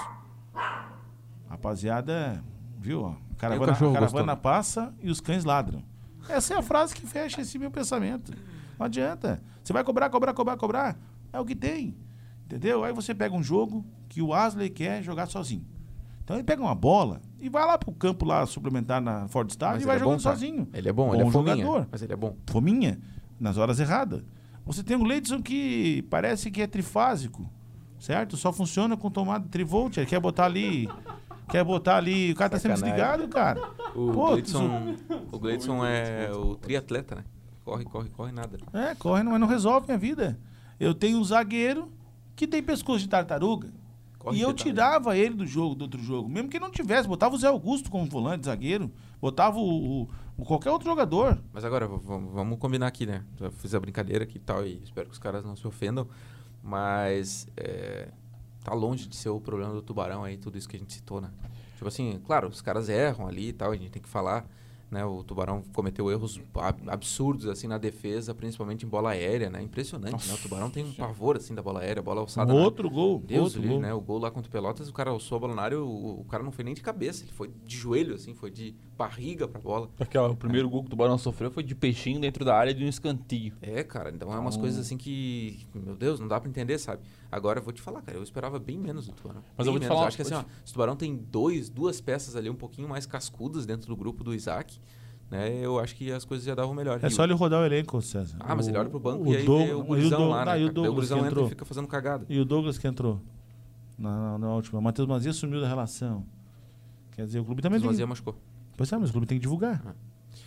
[1.48, 2.42] Rapaziada,
[2.84, 3.02] viu?
[3.02, 4.00] ó, A caravana, a caravana
[4.34, 4.36] gostou?
[4.36, 5.82] passa e os cães ladram.
[6.28, 8.32] Essa é a frase que fecha esse meu pensamento.
[8.78, 9.42] Não adianta.
[9.62, 10.96] Você vai cobrar, cobrar, cobrar, cobrar.
[11.32, 11.96] É o que tem.
[12.44, 12.84] Entendeu?
[12.84, 15.66] Aí você pega um jogo que o Asley quer jogar sozinho.
[16.22, 19.80] Então ele pega uma bola e vai lá pro campo lá suplementar na Ford Star
[19.80, 20.68] e vai é jogando bom, sozinho.
[20.72, 22.36] Ele é bom, ele é fominha, jogador mas ele é bom.
[22.46, 22.98] fominha
[23.38, 24.22] nas horas erradas.
[24.64, 27.46] Você tem o Leidson que parece que é trifásico,
[27.98, 28.36] certo?
[28.38, 29.98] Só funciona com tomada trivolt.
[29.98, 30.88] Ele quer botar ali.
[31.48, 32.32] Quer botar ali.
[32.32, 33.60] O cara tá sempre desligado, cara.
[33.94, 34.94] O Pô, Gleidson,
[35.30, 37.24] o Gleidson é o triatleta, né?
[37.64, 38.58] Corre, corre, corre nada.
[38.72, 40.38] É, corre, mas não resolve minha vida.
[40.78, 41.90] Eu tenho um zagueiro
[42.36, 43.68] que tem pescoço de tartaruga.
[44.18, 46.28] Corre e eu tá- tirava ele do jogo, do outro jogo.
[46.28, 48.90] Mesmo que não tivesse, botava o Zé Augusto como volante, zagueiro.
[49.20, 51.38] Botava o, o- o qualquer outro jogador.
[51.52, 53.22] Mas agora, vamos combinar aqui, né?
[53.38, 56.06] Já fiz a brincadeira aqui e tal, e espero que os caras não se ofendam.
[56.62, 58.08] Mas é,
[58.64, 61.20] tá longe de ser o problema do tubarão aí, tudo isso que a gente citou,
[61.20, 61.30] né?
[61.76, 64.44] Tipo assim, claro, os caras erram ali e tal, a gente tem que falar.
[64.90, 69.60] Né, o Tubarão cometeu erros ab- absurdos assim na defesa, principalmente em bola aérea, né?
[69.60, 70.34] Impressionante, né?
[70.34, 72.52] O Tubarão tem um pavor assim da bola aérea, bola alçada.
[72.54, 73.18] na- outro gol.
[73.18, 73.82] Deus outro livre, gol.
[73.82, 73.92] né?
[73.92, 76.24] O gol lá contra o Pelotas, o cara alçou a bola na área, o, o
[76.26, 79.60] cara não foi nem de cabeça, ele foi de joelho, assim, foi de barriga pra
[79.60, 79.88] bola.
[79.98, 82.84] Aquela, o primeiro gol que o Tubarão sofreu foi de peixinho dentro da área de
[82.84, 83.54] um escanteio.
[83.60, 86.78] É, cara, então é umas Então- coisas assim que, meu Deus, não dá pra entender,
[86.78, 87.02] sabe?
[87.34, 89.42] Agora eu vou te falar, cara, eu esperava bem menos do Tubarão.
[89.56, 89.96] Mas eu Bem vou te menos.
[89.96, 92.88] falar- acho que assim, ó, se o Tubarão tem dois, duas peças ali um pouquinho
[92.88, 94.78] mais cascudas dentro do grupo do Isaac,
[95.30, 97.00] né, eu acho que as coisas já davam melhor.
[97.02, 98.36] É E só o- ele rodar o elenco, César.
[98.38, 100.44] Ah, mas O- ele olha pro banco o e aí Doug- o gurizão Doug- lá,
[100.44, 100.52] né?
[100.52, 100.66] ah, e o?
[100.66, 101.46] Daí o Douglas gurizão que entra entrou.
[101.46, 102.26] e fica fazendo cagada.
[102.28, 103.20] E o Douglas que entrou
[103.98, 104.78] na, na, na última.
[104.78, 106.24] O Matheus Mazia sumiu da relação.
[107.12, 107.90] Quer dizer, o clube também Mas tem.
[107.90, 108.36] Mazia machucou.
[108.76, 109.82] Pois é, mas o clube tem que divulgar.
[109.86, 109.94] Ah.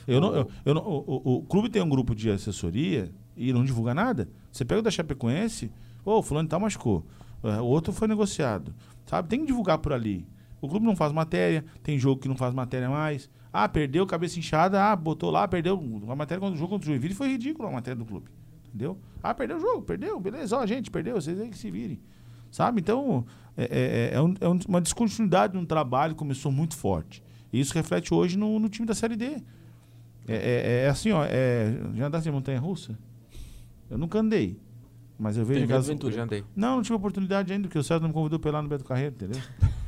[0.08, 3.12] Eu não, O- eu, eu não, o, o- o clube tem um grupo de assessoria
[3.36, 4.30] e não divulga nada.
[4.52, 5.72] Você pega o da Chapecoense,
[6.12, 7.06] ô, fulano tal machucou.
[7.44, 8.74] É, O outro foi negociado.
[9.06, 9.28] Sabe?
[9.30, 10.28] Tem que divulgar por ali.
[10.60, 13.30] O clube não faz matéria, tem jogo que não faz matéria mais.
[13.54, 15.80] Ah, perdeu, cabeça inchada, ah, botou lá, perdeu.
[16.10, 18.30] A matéria contra o jogo contra o Joinville foi ridículo a matéria do clube.
[18.68, 18.98] Entendeu?
[19.24, 22.00] Ah, perdeu o jogo, perdeu, beleza, ó, gente, perdeu, vocês aí que se virem.
[22.52, 22.82] Sabe?
[22.82, 27.24] Então, é, é- é um- é um- uma descontinuidade no trabalho que começou muito forte.
[27.52, 29.26] E isso reflete hoje no, no time da Série D.
[30.28, 32.98] É, é- é assim, ó, é, já andasse de montanha russa?
[33.90, 34.60] Eu nunca andei.
[35.20, 36.14] Mas eu vejo Tem aquelas- Ventura.
[36.14, 36.44] Já andei.
[36.56, 38.70] Não, não tive oportunidade ainda, porque o César não me convidou pra ir lá no
[38.70, 39.42] Beto Carreiro, entendeu?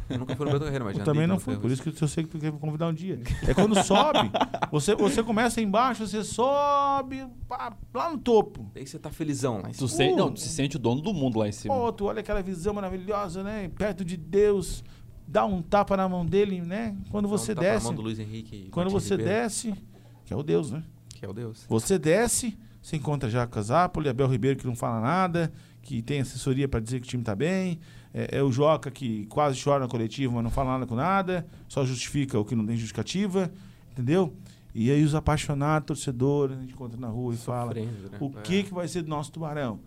[0.09, 1.83] Eu nunca fui no Beto Carreiro, mas já Eu também não de fui, por isso
[1.83, 3.19] que eu sei que tu quer me convidar um dia.
[3.47, 4.31] É quando sobe,
[4.71, 8.71] você, você começa embaixo, você sobe pá, lá no topo.
[8.73, 9.87] Daí você tá felizão lá em cima.
[9.87, 10.15] Tu, se, Uh.
[10.15, 11.75] não, tu se sente o dono do mundo lá em cima.
[11.75, 13.69] Pô, tu olha aquela visão maravilhosa, né?
[13.77, 14.83] Perto de Deus,
[15.27, 16.95] dá um tapa na mão dele, né?
[17.11, 19.75] Quando Dá um você na desce, mão do Luiz Henrique quando Martins você Ribeiro, desce,
[20.25, 20.83] que é o Deus, né?
[21.09, 21.65] Que é o Deus.
[21.69, 22.57] Você desce,
[22.89, 26.99] você encontra Jaco Zapoli, Abel Ribeiro que não fala nada, que tem assessoria para dizer
[26.99, 27.79] que o time tá bem,
[28.13, 31.45] é, é o Joca que quase chora na coletiva, mas não fala nada com nada,
[31.67, 33.51] só justifica o que não tem justificativa,
[33.91, 34.33] entendeu?
[34.73, 38.17] E aí os apaixonados, torcedores, a gente encontra na rua e fala, Sofrendo, né?
[38.19, 38.41] o É.
[38.41, 39.79] que, que vai ser do nosso tubarão?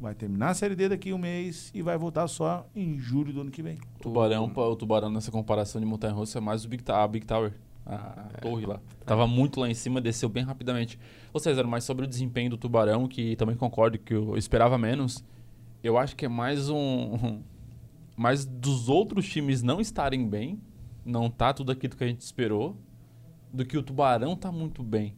[0.00, 3.40] Vai terminar a Série D daqui um mês e vai voltar só em julho do
[3.40, 3.78] ano que vem.
[3.98, 7.06] O tubarão, pa- o tubarão nessa comparação de montanha russa é mais o Big, a
[7.08, 7.52] Big Tower.
[7.88, 8.40] A É.
[8.40, 8.80] torre lá.
[9.06, 10.98] Tava muito lá em cima, desceu bem rapidamente.
[11.32, 15.24] Ô César, mas sobre o desempenho do Tubarão, que também concordo que eu esperava menos,
[15.82, 17.40] eu acho que é mais um.
[18.16, 20.60] Mais dos outros times não estarem bem,
[21.04, 22.76] não tá tudo aquilo que a gente esperou,
[23.52, 25.14] do que o Tubarão tá muito bem.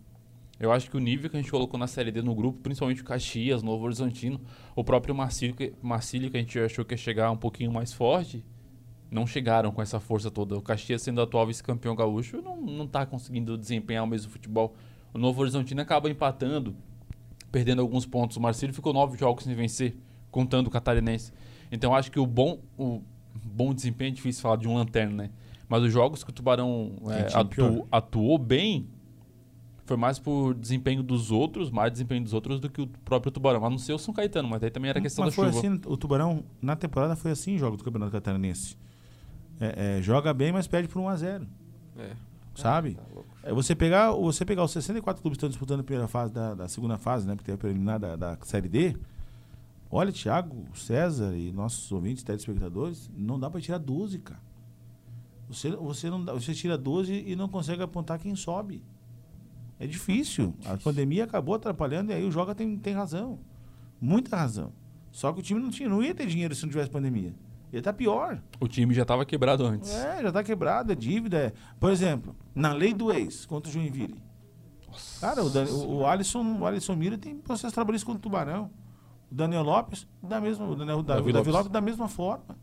[0.61, 3.00] Eu acho que o nível que a gente colocou na Série D no grupo, principalmente
[3.00, 4.38] o Caxias, Novo Horizontino,
[4.76, 7.92] o próprio Marcílio, que- Marcílio, que a gente achou que ia chegar um pouquinho mais
[7.94, 8.44] forte,
[9.11, 10.57] não chegaram com essa força toda.
[10.57, 14.75] O Caxias, sendo atual vice-campeão gaúcho, não, não tá conseguindo desempenhar o mesmo futebol.
[15.12, 16.75] O Novo Horizontino acaba empatando,
[17.51, 18.37] perdendo alguns pontos.
[18.37, 19.96] O Marcílio ficou nove jogos sem vencer,
[20.31, 21.33] contando o catarinense.
[21.73, 23.03] Então acho que o bom, o
[23.44, 25.31] bom desempenho é difícil falar de um lanterna, né?
[25.68, 28.88] Mas os jogos que o Tubarão é, atu- atuou bem
[29.87, 33.64] foi mais por desempenho dos outros, mais desempenho dos outros do que o próprio Tubarão.
[33.64, 35.59] A não ser o São Caetano, mas aí também era questão Mas da foi chuva.
[35.59, 38.77] assim, o Tubarão, na temporada, foi assim em jogo do Campeonato Catarinense.
[39.61, 41.46] É, é, joga bem, mas perde por 1 a 0
[41.99, 42.16] É.
[42.55, 42.94] Sabe?
[42.94, 43.29] Tá louco.
[43.42, 46.55] É, você pegar, você pegar os 64 clubes que estão disputando a primeira fase da,
[46.55, 47.35] da segunda fase, né?
[47.35, 48.96] Porque tem a preliminar da, da Série D.
[49.90, 54.40] Olha, Thiago, César e nossos ouvintes, telespectadores, não dá para tirar 12, cara.
[55.49, 58.85] Você, você, não dá, você tira 12 e não consegue apontar quem sobe.
[59.81, 60.55] É difícil.
[60.64, 63.38] A pandemia acabou atrapalhando e aí o Joga tem, tem razão.
[64.01, 64.73] Muita razão.
[65.11, 67.35] Só que o time não, tinha, não ia ter dinheiro se não tivesse pandemia.
[67.72, 68.40] Ia estar pior.
[68.59, 69.90] O time já estava quebrado antes.
[69.94, 71.37] É, já tá quebrado, é dívida.
[71.38, 74.20] é- Por exemplo, na lei do ex contra o Joinville.
[75.20, 78.70] Cara, o, Dan- o, o Alisson, o Alisson Mira tem processo trabalhista contra o Tubarão.
[79.30, 81.54] O Daniel Lopes, da mesma, o Daniel, da, Davi o Davi Lopes.
[81.54, 82.56] Lopes da mesma forma.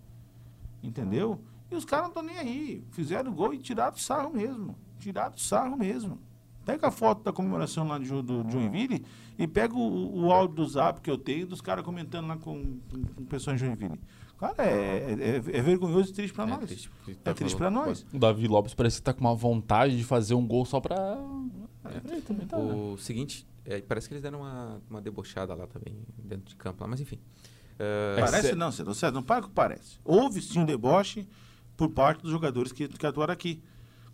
[0.83, 1.39] Entendeu?
[1.71, 2.83] E os caras não estão nem aí.
[2.91, 4.75] Fizeram o gol e tiraram o sarro mesmo.
[4.99, 6.19] Tiraram o sarro mesmo.
[6.65, 9.05] Pega a foto da comemoração lá de, Jo- do Joinville
[9.37, 12.77] e pega o, o áudio do zap que eu tenho dos caras comentando lá com,
[12.91, 13.99] com, com pessoas em Joinville.
[14.39, 16.65] Cara, é, é, é vergonhoso e triste pra É nós.
[16.65, 18.05] triste, porque É tá triste pra nós.
[18.13, 20.95] O Davi Lopes parece que tá com uma vontade de fazer um gol só pra.
[21.85, 22.11] É.
[22.11, 22.73] Ele também tá, né?
[22.73, 26.83] O seguinte, é, parece que eles deram uma, uma debochada lá também, dentro de campo
[26.83, 27.19] lá, mas enfim.
[27.79, 28.93] É, É Parece não, César.
[28.93, 29.99] César, não para que parece.
[30.03, 31.27] Houve sim um deboche
[31.75, 33.61] por parte dos jogadores que, que atuaram aqui.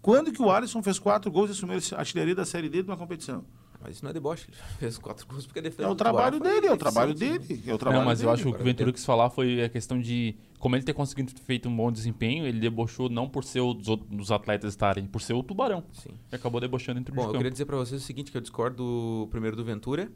[0.01, 2.89] Quando que o Alisson fez quatro gols e assumiu a artilharia da Série D de
[2.89, 3.43] uma competição?
[3.83, 6.39] Mas isso não é deboche, ele fez quatro gols porque a defesa É o trabalho
[6.39, 7.61] dele, é o trabalho dele.
[7.67, 8.33] É o trabalho Não, mas eu dele.
[8.33, 10.93] acho que o que o Ventura quis falar foi a questão de como ele ter
[10.93, 15.05] conseguido feito um bom desempenho, ele debochou não por ser os outros os atletas estarem,
[15.05, 15.83] por ser o Tubarão.
[15.91, 16.11] Sim.
[16.31, 17.37] E acabou debochando dentro Bom, de eu campo.
[17.39, 20.09] queria dizer pra vocês o seguinte, que eu discordo do, primeiro do Ventura,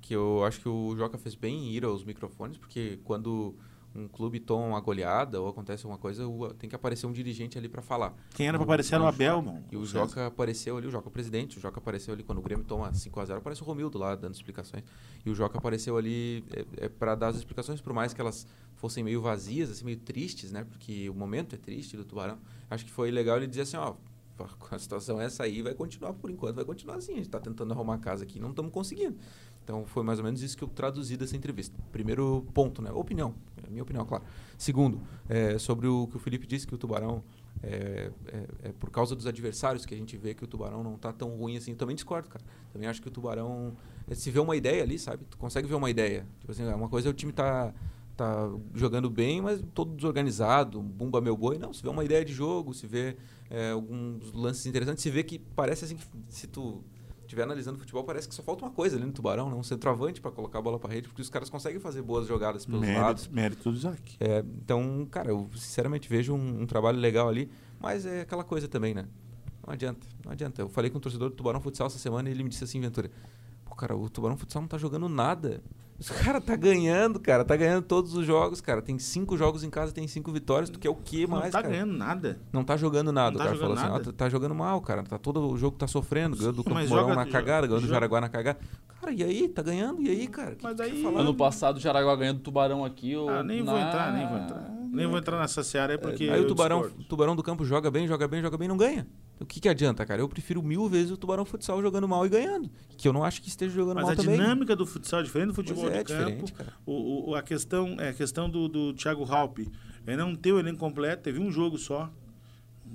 [0.00, 3.54] que eu acho que o Joca fez bem em ir aos microfones, porque quando
[3.94, 7.58] um clube toma uma goleada ou acontece alguma coisa, o- tem que aparecer um dirigente
[7.58, 8.14] ali pra falar.
[8.34, 9.64] Quem era pra aparecer era o Abel, mano.
[9.70, 9.84] E o.
[9.84, 13.36] Joca apareceu ali, o Joca presidente, o Joca apareceu ali quando o Grêmio toma 5x0,
[13.38, 14.82] aparece o Romildo lá dando explicações.
[15.24, 16.44] E o Joca apareceu ali
[16.78, 19.98] é, é, para dar as explicações, por mais que elas fossem meio vazias, assim, meio
[19.98, 20.64] tristes, né?
[20.64, 22.38] Porque o momento é triste do Tubarão.
[22.70, 23.94] Acho que foi legal ele dizer assim, ó,
[24.70, 27.12] a situação é essa aí, vai continuar por enquanto, vai continuar assim.
[27.12, 29.16] A gente tá tentando arrumar a casa aqui, não estamos conseguindo.
[29.64, 31.76] Então foi mais ou menos isso que eu traduzi dessa entrevista.
[31.90, 32.90] Primeiro ponto, né?
[32.90, 33.34] Opinião,
[33.66, 34.24] é minha opinião, claro.
[34.58, 37.22] Segundo, é, sobre o que o Felipe disse, que o Tubarão
[37.62, 40.96] é, é, é por causa dos adversários que a gente vê que o Tubarão não
[40.96, 41.74] tá tão ruim assim.
[41.74, 42.44] Também discordo, cara.
[42.72, 43.76] Também acho que o Tubarão.
[44.08, 45.24] é, Se vê uma ideia ali, sabe?
[45.30, 46.26] Tu consegue ver uma ideia.
[46.40, 47.72] Tipo assim, uma coisa é o time tá,
[48.16, 51.58] tá jogando bem, mas todo desorganizado, bumba meu boi.
[51.58, 53.16] Não, se vê uma ideia de jogo, se vê
[53.48, 56.82] é, alguns lances interessantes, se vê que parece assim que se tu
[57.32, 59.56] estiver analisando futebol, parece que só falta uma coisa ali no Tubarão, né?
[59.56, 62.66] Um centroavante para colocar a bola para rede, porque os caras conseguem fazer boas jogadas
[62.66, 63.26] pelos lados.
[63.28, 64.16] Mérito, mérito do Isaac.
[64.20, 68.68] É, então, cara, eu sinceramente vejo um, um trabalho legal ali, mas é aquela coisa
[68.68, 69.06] também, né?
[69.66, 70.62] Não adianta, não adianta.
[70.62, 72.80] Eu falei com um torcedor do Tubarão Futsal essa semana e ele me disse assim,
[72.80, 73.10] Ventura,
[73.64, 75.62] pô, cara, o Tubarão Futsal não tá jogando nada.
[76.02, 78.82] Os cara tá ganhando, cara, tá ganhando todos os jogos, cara.
[78.82, 81.62] Tem cinco jogos em casa, tem cinco vitórias, tu quer o que Não mais, tá
[81.62, 81.72] cara?
[81.72, 82.40] ganhando nada.
[82.52, 84.10] Não tá jogando nada, Não tá o cara jogando falou assim, nada.
[84.10, 85.04] "Ah, tá jogando mal, cara.
[85.04, 87.80] Tá todo o jogo tá sofrendo, ganhou do Campo mas Mourão joga- na cagada, ganhou
[87.80, 88.58] do Jaraguá na cagada.
[89.02, 89.48] Cara, e aí?
[89.48, 90.00] Tá ganhando?
[90.00, 90.54] E aí, cara?
[90.54, 91.04] Que Mas que aí-?
[91.04, 93.10] Ano passado o Jaraguá ganhando do Tubarão aqui.
[93.10, 94.70] Eu, Ah, nem vou na- entrar, nem vou entrar.
[94.92, 96.24] Nem vou entrar nessa seara aí porque.
[96.28, 97.04] Aí o tubarão, discordo.
[97.08, 99.06] tubarão do campo joga bem, joga bem, joga bem, não ganha.
[99.40, 100.20] O que, que adianta, cara?
[100.20, 102.70] Eu prefiro mil vezes o Tubarão Futsal jogando mal e ganhando.
[102.96, 104.36] Que eu não acho que esteja jogando Mas mal a também.
[104.38, 106.24] dinâmica do futsal é diferente do Pois futebol é, de campo.
[106.26, 106.72] diferente, cara.
[106.86, 109.68] O, o- a questão, é, a questão do, do Thiago Halpe
[110.06, 112.08] é não ter o elenco completo, teve um jogo só.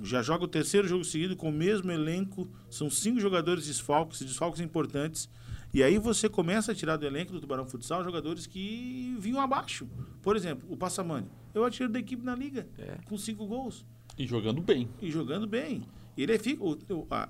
[0.02, 2.48] Já joga o terceiro jogo seguido com o mesmo elenco.
[2.70, 5.28] São cinco jogadores desfalques, desfalques importantes.
[5.72, 9.86] E aí você começa a tirar do elenco do Tubarão Futsal jogadores que vinham abaixo.
[10.22, 11.28] Por exemplo, o Passamani.
[11.54, 12.96] Eu atiro da equipe na liga, É.
[13.06, 13.84] com cinco gols
[14.16, 14.88] E jogando bem.
[15.00, 15.86] e jogando bem.
[16.16, 16.38] Ele é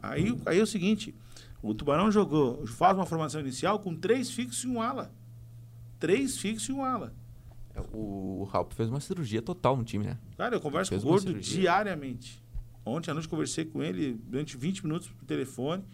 [0.03, 1.15] aí, aí é o seguinte:
[1.63, 5.13] o Tubarão jogou, faz uma formação inicial com três fixos e um ala.
[5.99, 7.13] Três fixos e um ala.
[7.75, 10.19] É, O, o Ralph fez uma cirurgia total no time, né?
[10.37, 12.43] Cara, eu converso com o Gordo diariamente.
[12.85, 15.85] Ontem à noite conversei com ele durante 20 minutos por telefone.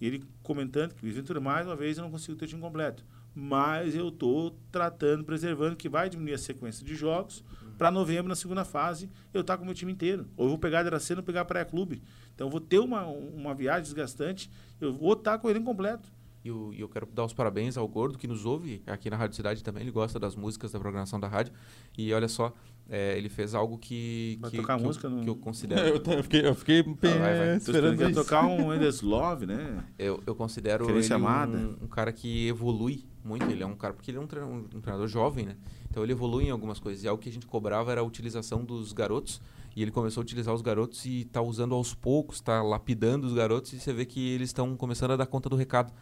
[0.00, 3.04] E ele comentando que, Ventura, mais uma vez eu não consigo ter time completo.
[3.34, 7.44] Mas eu estou tratando, preservando, que vai diminuir a sequência de jogos.
[7.78, 10.26] Para novembro, na segunda fase, eu estar com o meu time inteiro.
[10.36, 12.02] Ou eu vou pegar a Dracena pegar a Praia Clube.
[12.34, 14.50] Então eu vou ter uma, uma viagem desgastante.
[14.80, 16.10] Eu vou estar com ele incompleto.
[16.44, 19.16] E, o- e eu quero dar os parabéns ao Gordo que nos ouve aqui na
[19.16, 19.82] Rádio Cidade também.
[19.82, 21.52] Ele gosta das músicas da programação da rádio.
[21.96, 22.52] E olha só,
[22.90, 25.80] é, ele fez algo que, Vai que, tocar que, música eu, no- que eu considero.
[26.10, 27.48] Eu, eu fiquei, eu fiquei vai, vai.
[27.52, 29.84] Tô esperando que ia tocar um Endless Love, né?
[29.98, 31.56] Eu, eu considero ele amada.
[31.56, 33.44] um, um cara que evolui muito.
[33.48, 35.56] Ele é um cara, porque ele é um, tre- um- um treinador jovem, né?
[35.88, 37.04] Então ele evolui em algumas coisas.
[37.04, 39.40] E algo que a gente cobrava era a utilização dos garotos.
[39.76, 43.32] E ele começou a utilizar os garotos e tá usando aos poucos, tá lapidando os
[43.34, 43.72] garotos.
[43.72, 45.92] E você vê que eles estão começando a dar conta do recado.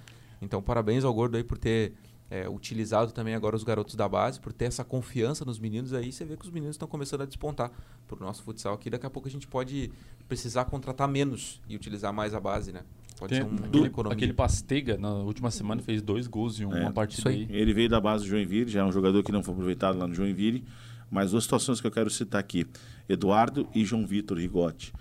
[0.40, 1.92] Então parabéns ao Gordo aí por ter
[2.31, 6.12] é, utilizado também agora os garotos da base, por ter essa confiança nos meninos aí.
[6.12, 7.71] Você vê que os meninos estão começando a despontar
[8.07, 8.91] pro nosso futsal aqui.
[8.91, 9.91] Daqui a pouco a gente pode
[10.29, 12.83] precisar contratar menos e utilizar mais a base, né?
[13.19, 14.17] Pode Tem ser um, aquele, economia.
[14.17, 17.49] aquele Pastega, na última semana, fez dois gols em uma É, partida aí.
[17.51, 17.57] aí.
[17.57, 20.07] Ele veio da base do Joinville, já é um jogador que não foi aproveitado lá
[20.07, 20.64] no Joinville.
[21.11, 22.67] Mas duas situações que eu quero citar aqui:
[23.09, 24.93] Eduardo e João Vitor Rigotti.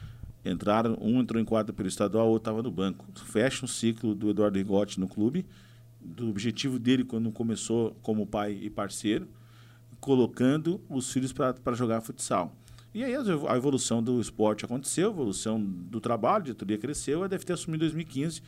[0.46, 3.06] Entraram, um entrou em quadra pelo estadual, o outro estava no banco.
[3.26, 5.46] Fecha um ciclo do Eduardo Rigotti no clube,
[6.16, 9.28] do objetivo dele quando começou como pai e parceiro,
[10.00, 12.56] colocando os filhos para jogar futsal.
[12.94, 16.78] E aí a evo- a evolução do esporte aconteceu, a evolução do trabalho, a diretoria
[16.78, 18.42] cresceu, a DFT assumiu em 2015.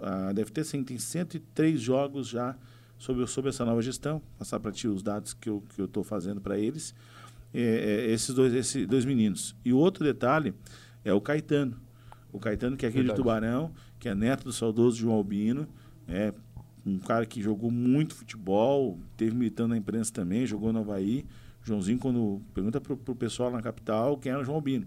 [0.00, 2.56] A DFT sim, tem 103 jogos já
[2.98, 4.22] sobre, sobre essa nova gestão.
[4.38, 6.94] Passar para ti os dados que eu que estou fazendo para eles.
[7.54, 7.60] É,
[8.08, 9.56] é, esses, dois, esses dois meninos.
[9.64, 10.54] E o outro detalhe
[11.04, 11.76] é o Caetano.
[12.32, 13.18] O Caetano, que é aqui de Verdade.
[13.20, 15.66] Tubarão, que é neto do saudoso João Albino.
[16.06, 16.32] É
[16.86, 21.26] um cara que jogou muito futebol, teve militando na imprensa também, jogou no Havaí.
[21.62, 24.86] Joãozinho, quando pergunta pro, pro pessoal na capital quem era o João Albino.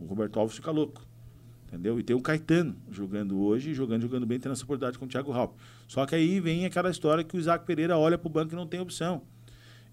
[0.00, 1.06] O Roberto Alves fica louco.
[1.68, 2.00] Entendeu?
[2.00, 5.30] E tem o Caetano jogando hoje, jogando, jogando bem, tendo essa oportunidade com o Thiago
[5.30, 5.56] Halp.
[5.86, 8.56] Só que aí vem aquela história que o Isaac Pereira olha para o banco e
[8.56, 9.22] não tem opção.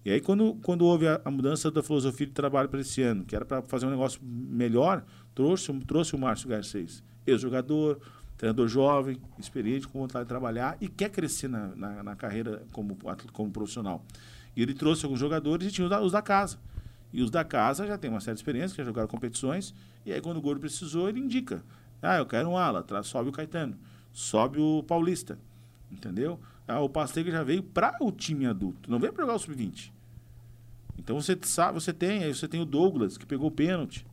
[0.04, 3.24] E aí, quando, quando houve a, a mudança da filosofia de trabalho para esse ano,
[3.24, 8.00] que era para fazer um negócio melhor, trouxe, trouxe o Márcio Garcês, ex-jogador,
[8.38, 12.96] treinador jovem, experiente, com vontade de trabalhar e quer crescer na, na, na carreira como,
[13.32, 14.02] como profissional.
[14.56, 16.56] E ele trouxe alguns jogadores e tinha os da, os da casa.
[17.12, 19.74] E os da casa já tem uma certa experiência, já jogaram competições.
[20.06, 21.64] E aí, quando o Gordo precisou, ele indica.
[22.00, 23.76] Ah, eu quero um ala, sobe o Caetano,
[24.12, 25.36] sobe o Paulista.
[25.90, 26.38] Entendeu?
[26.66, 29.90] Ah, o Pastega já veio para o time adulto, não veio para jogar o sub-20.
[30.96, 34.04] Então você sabe, você tem, aí você tem o Douglas, que pegou o pênalti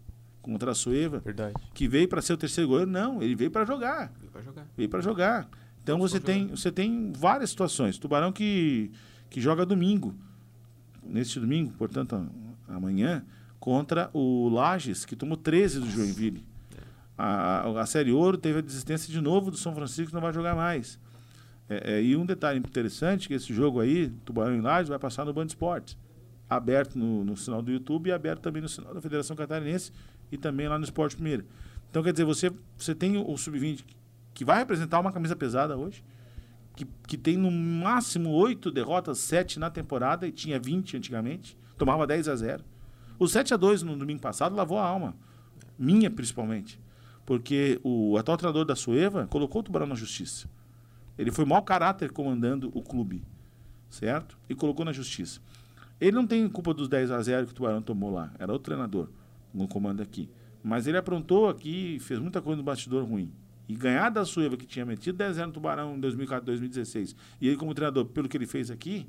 [0.45, 1.55] contra a Sueva, Verdade.
[1.73, 2.89] que veio para ser o terceiro goleiro.
[2.89, 4.67] Não, ele veio para jogar Ele vai jogar.
[4.77, 5.49] veio para jogar.
[5.81, 6.25] Então você jogar.
[6.25, 7.97] tem, você tem várias situações.
[7.97, 8.91] Tubarão que,
[9.27, 10.13] que joga domingo,
[11.03, 12.27] neste domingo, portanto,
[12.67, 13.25] amanhã,
[13.59, 16.45] contra o Lages, que tomou 13 do Joinville.
[17.17, 20.21] A, a, a Série Ouro teve a desistência de novo do São Francisco, que não
[20.21, 20.99] vai jogar mais.
[21.67, 25.25] É, é, e um detalhe interessante, que esse jogo aí, Tubarão e Lages, vai passar
[25.25, 25.97] no Band Esportes.
[26.47, 29.91] Aberto no, no sinal do YouTube e aberto também no sinal da Federação Catarinense
[30.35, 31.45] e também lá no Esporte Primeiro.
[31.89, 33.83] Então, quer dizer, você, você tem o Sub-20
[34.33, 36.03] que vai representar uma camisa pesada hoje,
[36.75, 42.05] que, que tem no máximo oito derrotas, sete na temporada, e tinha 20 antigamente, tomava
[42.05, 42.63] 10 a 0.
[43.17, 45.15] O 7 a 2 no domingo passado lavou a alma,
[45.79, 46.77] minha principalmente,
[47.25, 50.49] porque o atual treinador da Sueva colocou o Tubarão na justiça.
[51.17, 53.23] Ele foi mau caráter comandando o clube,
[53.89, 54.37] certo?
[54.49, 55.39] E colocou na justiça.
[55.97, 58.59] Ele não tem culpa dos 10 a 0 que o Tubarão tomou lá, era o
[58.59, 59.07] treinador
[59.55, 60.29] no comando aqui.
[60.63, 63.31] Mas ele aprontou aqui, fez muita coisa no bastidor ruim.
[63.67, 67.47] E ganhar da Sueva, que tinha metido 10 0 no Tubarão em 2004, 2016, e
[67.47, 69.07] ele como treinador, pelo que ele fez aqui,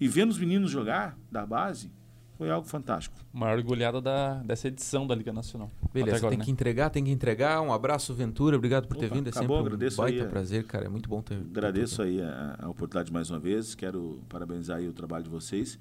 [0.00, 1.90] e vendo os meninos jogar da base,
[2.36, 3.16] foi algo fantástico.
[3.32, 5.70] Maior goleada da, dessa edição da Liga Nacional.
[5.92, 6.44] Beleza, agora, tem né?
[6.44, 7.60] que entregar, tem que entregar.
[7.60, 8.56] Um abraço, Ventura.
[8.56, 9.26] Obrigado por ter Opa, vindo.
[9.26, 10.86] É acabou, sempre um agradeço baita aí, prazer, cara.
[10.86, 11.34] É muito bom ter.
[11.34, 15.78] Agradeço aí a, a oportunidade mais uma vez, quero parabenizar aí o trabalho de vocês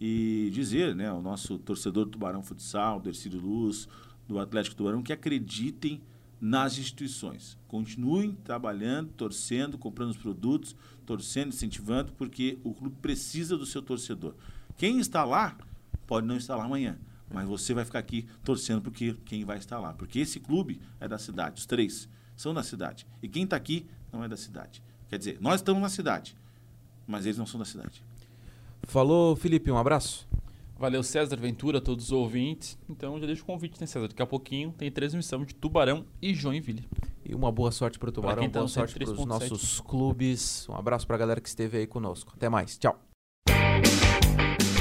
[0.00, 3.88] e dizer, né, ao nosso torcedor do Tubarão Futsal, do Ercílio Luz,
[4.28, 6.00] do Atlético Tubarão, que acreditem
[6.40, 7.58] nas instituições.
[7.66, 14.34] Continuem trabalhando, torcendo, comprando os produtos, torcendo, incentivando, porque o clube precisa do seu torcedor.
[14.76, 15.56] Quem está lá
[16.06, 16.98] pode não estar lá amanhã,
[17.32, 19.92] mas você vai ficar aqui torcendo porque quem vai estar lá.
[19.92, 23.06] Porque esse clube é da cidade, os três são da cidade.
[23.22, 24.82] E quem está aqui não é da cidade.
[25.08, 26.36] Quer dizer, nós estamos na cidade,
[27.06, 28.02] mas eles não são da cidade.
[28.84, 29.70] Falou, Felipe.
[29.70, 30.28] Um abraço.
[30.78, 32.78] Valeu, César Ventura, todos os ouvintes.
[32.88, 34.06] Então já deixo o convite, né, César?
[34.08, 36.84] Daqui a pouquinho tem transmissão de Tubarão e Joinville.
[37.24, 39.26] E uma boa sorte para o Tubarão, tá boa sorte para os 103.7.
[39.26, 40.68] nossos clubes.
[40.68, 42.32] Um abraço para a galera que esteve aí conosco.
[42.36, 42.78] Até mais.
[42.78, 42.96] Tchau.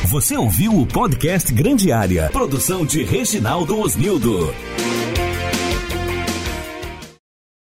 [0.10, 2.30] Você ouviu o podcast Grande Área.
[2.30, 4.54] Produção de Reginaldo Osnildo.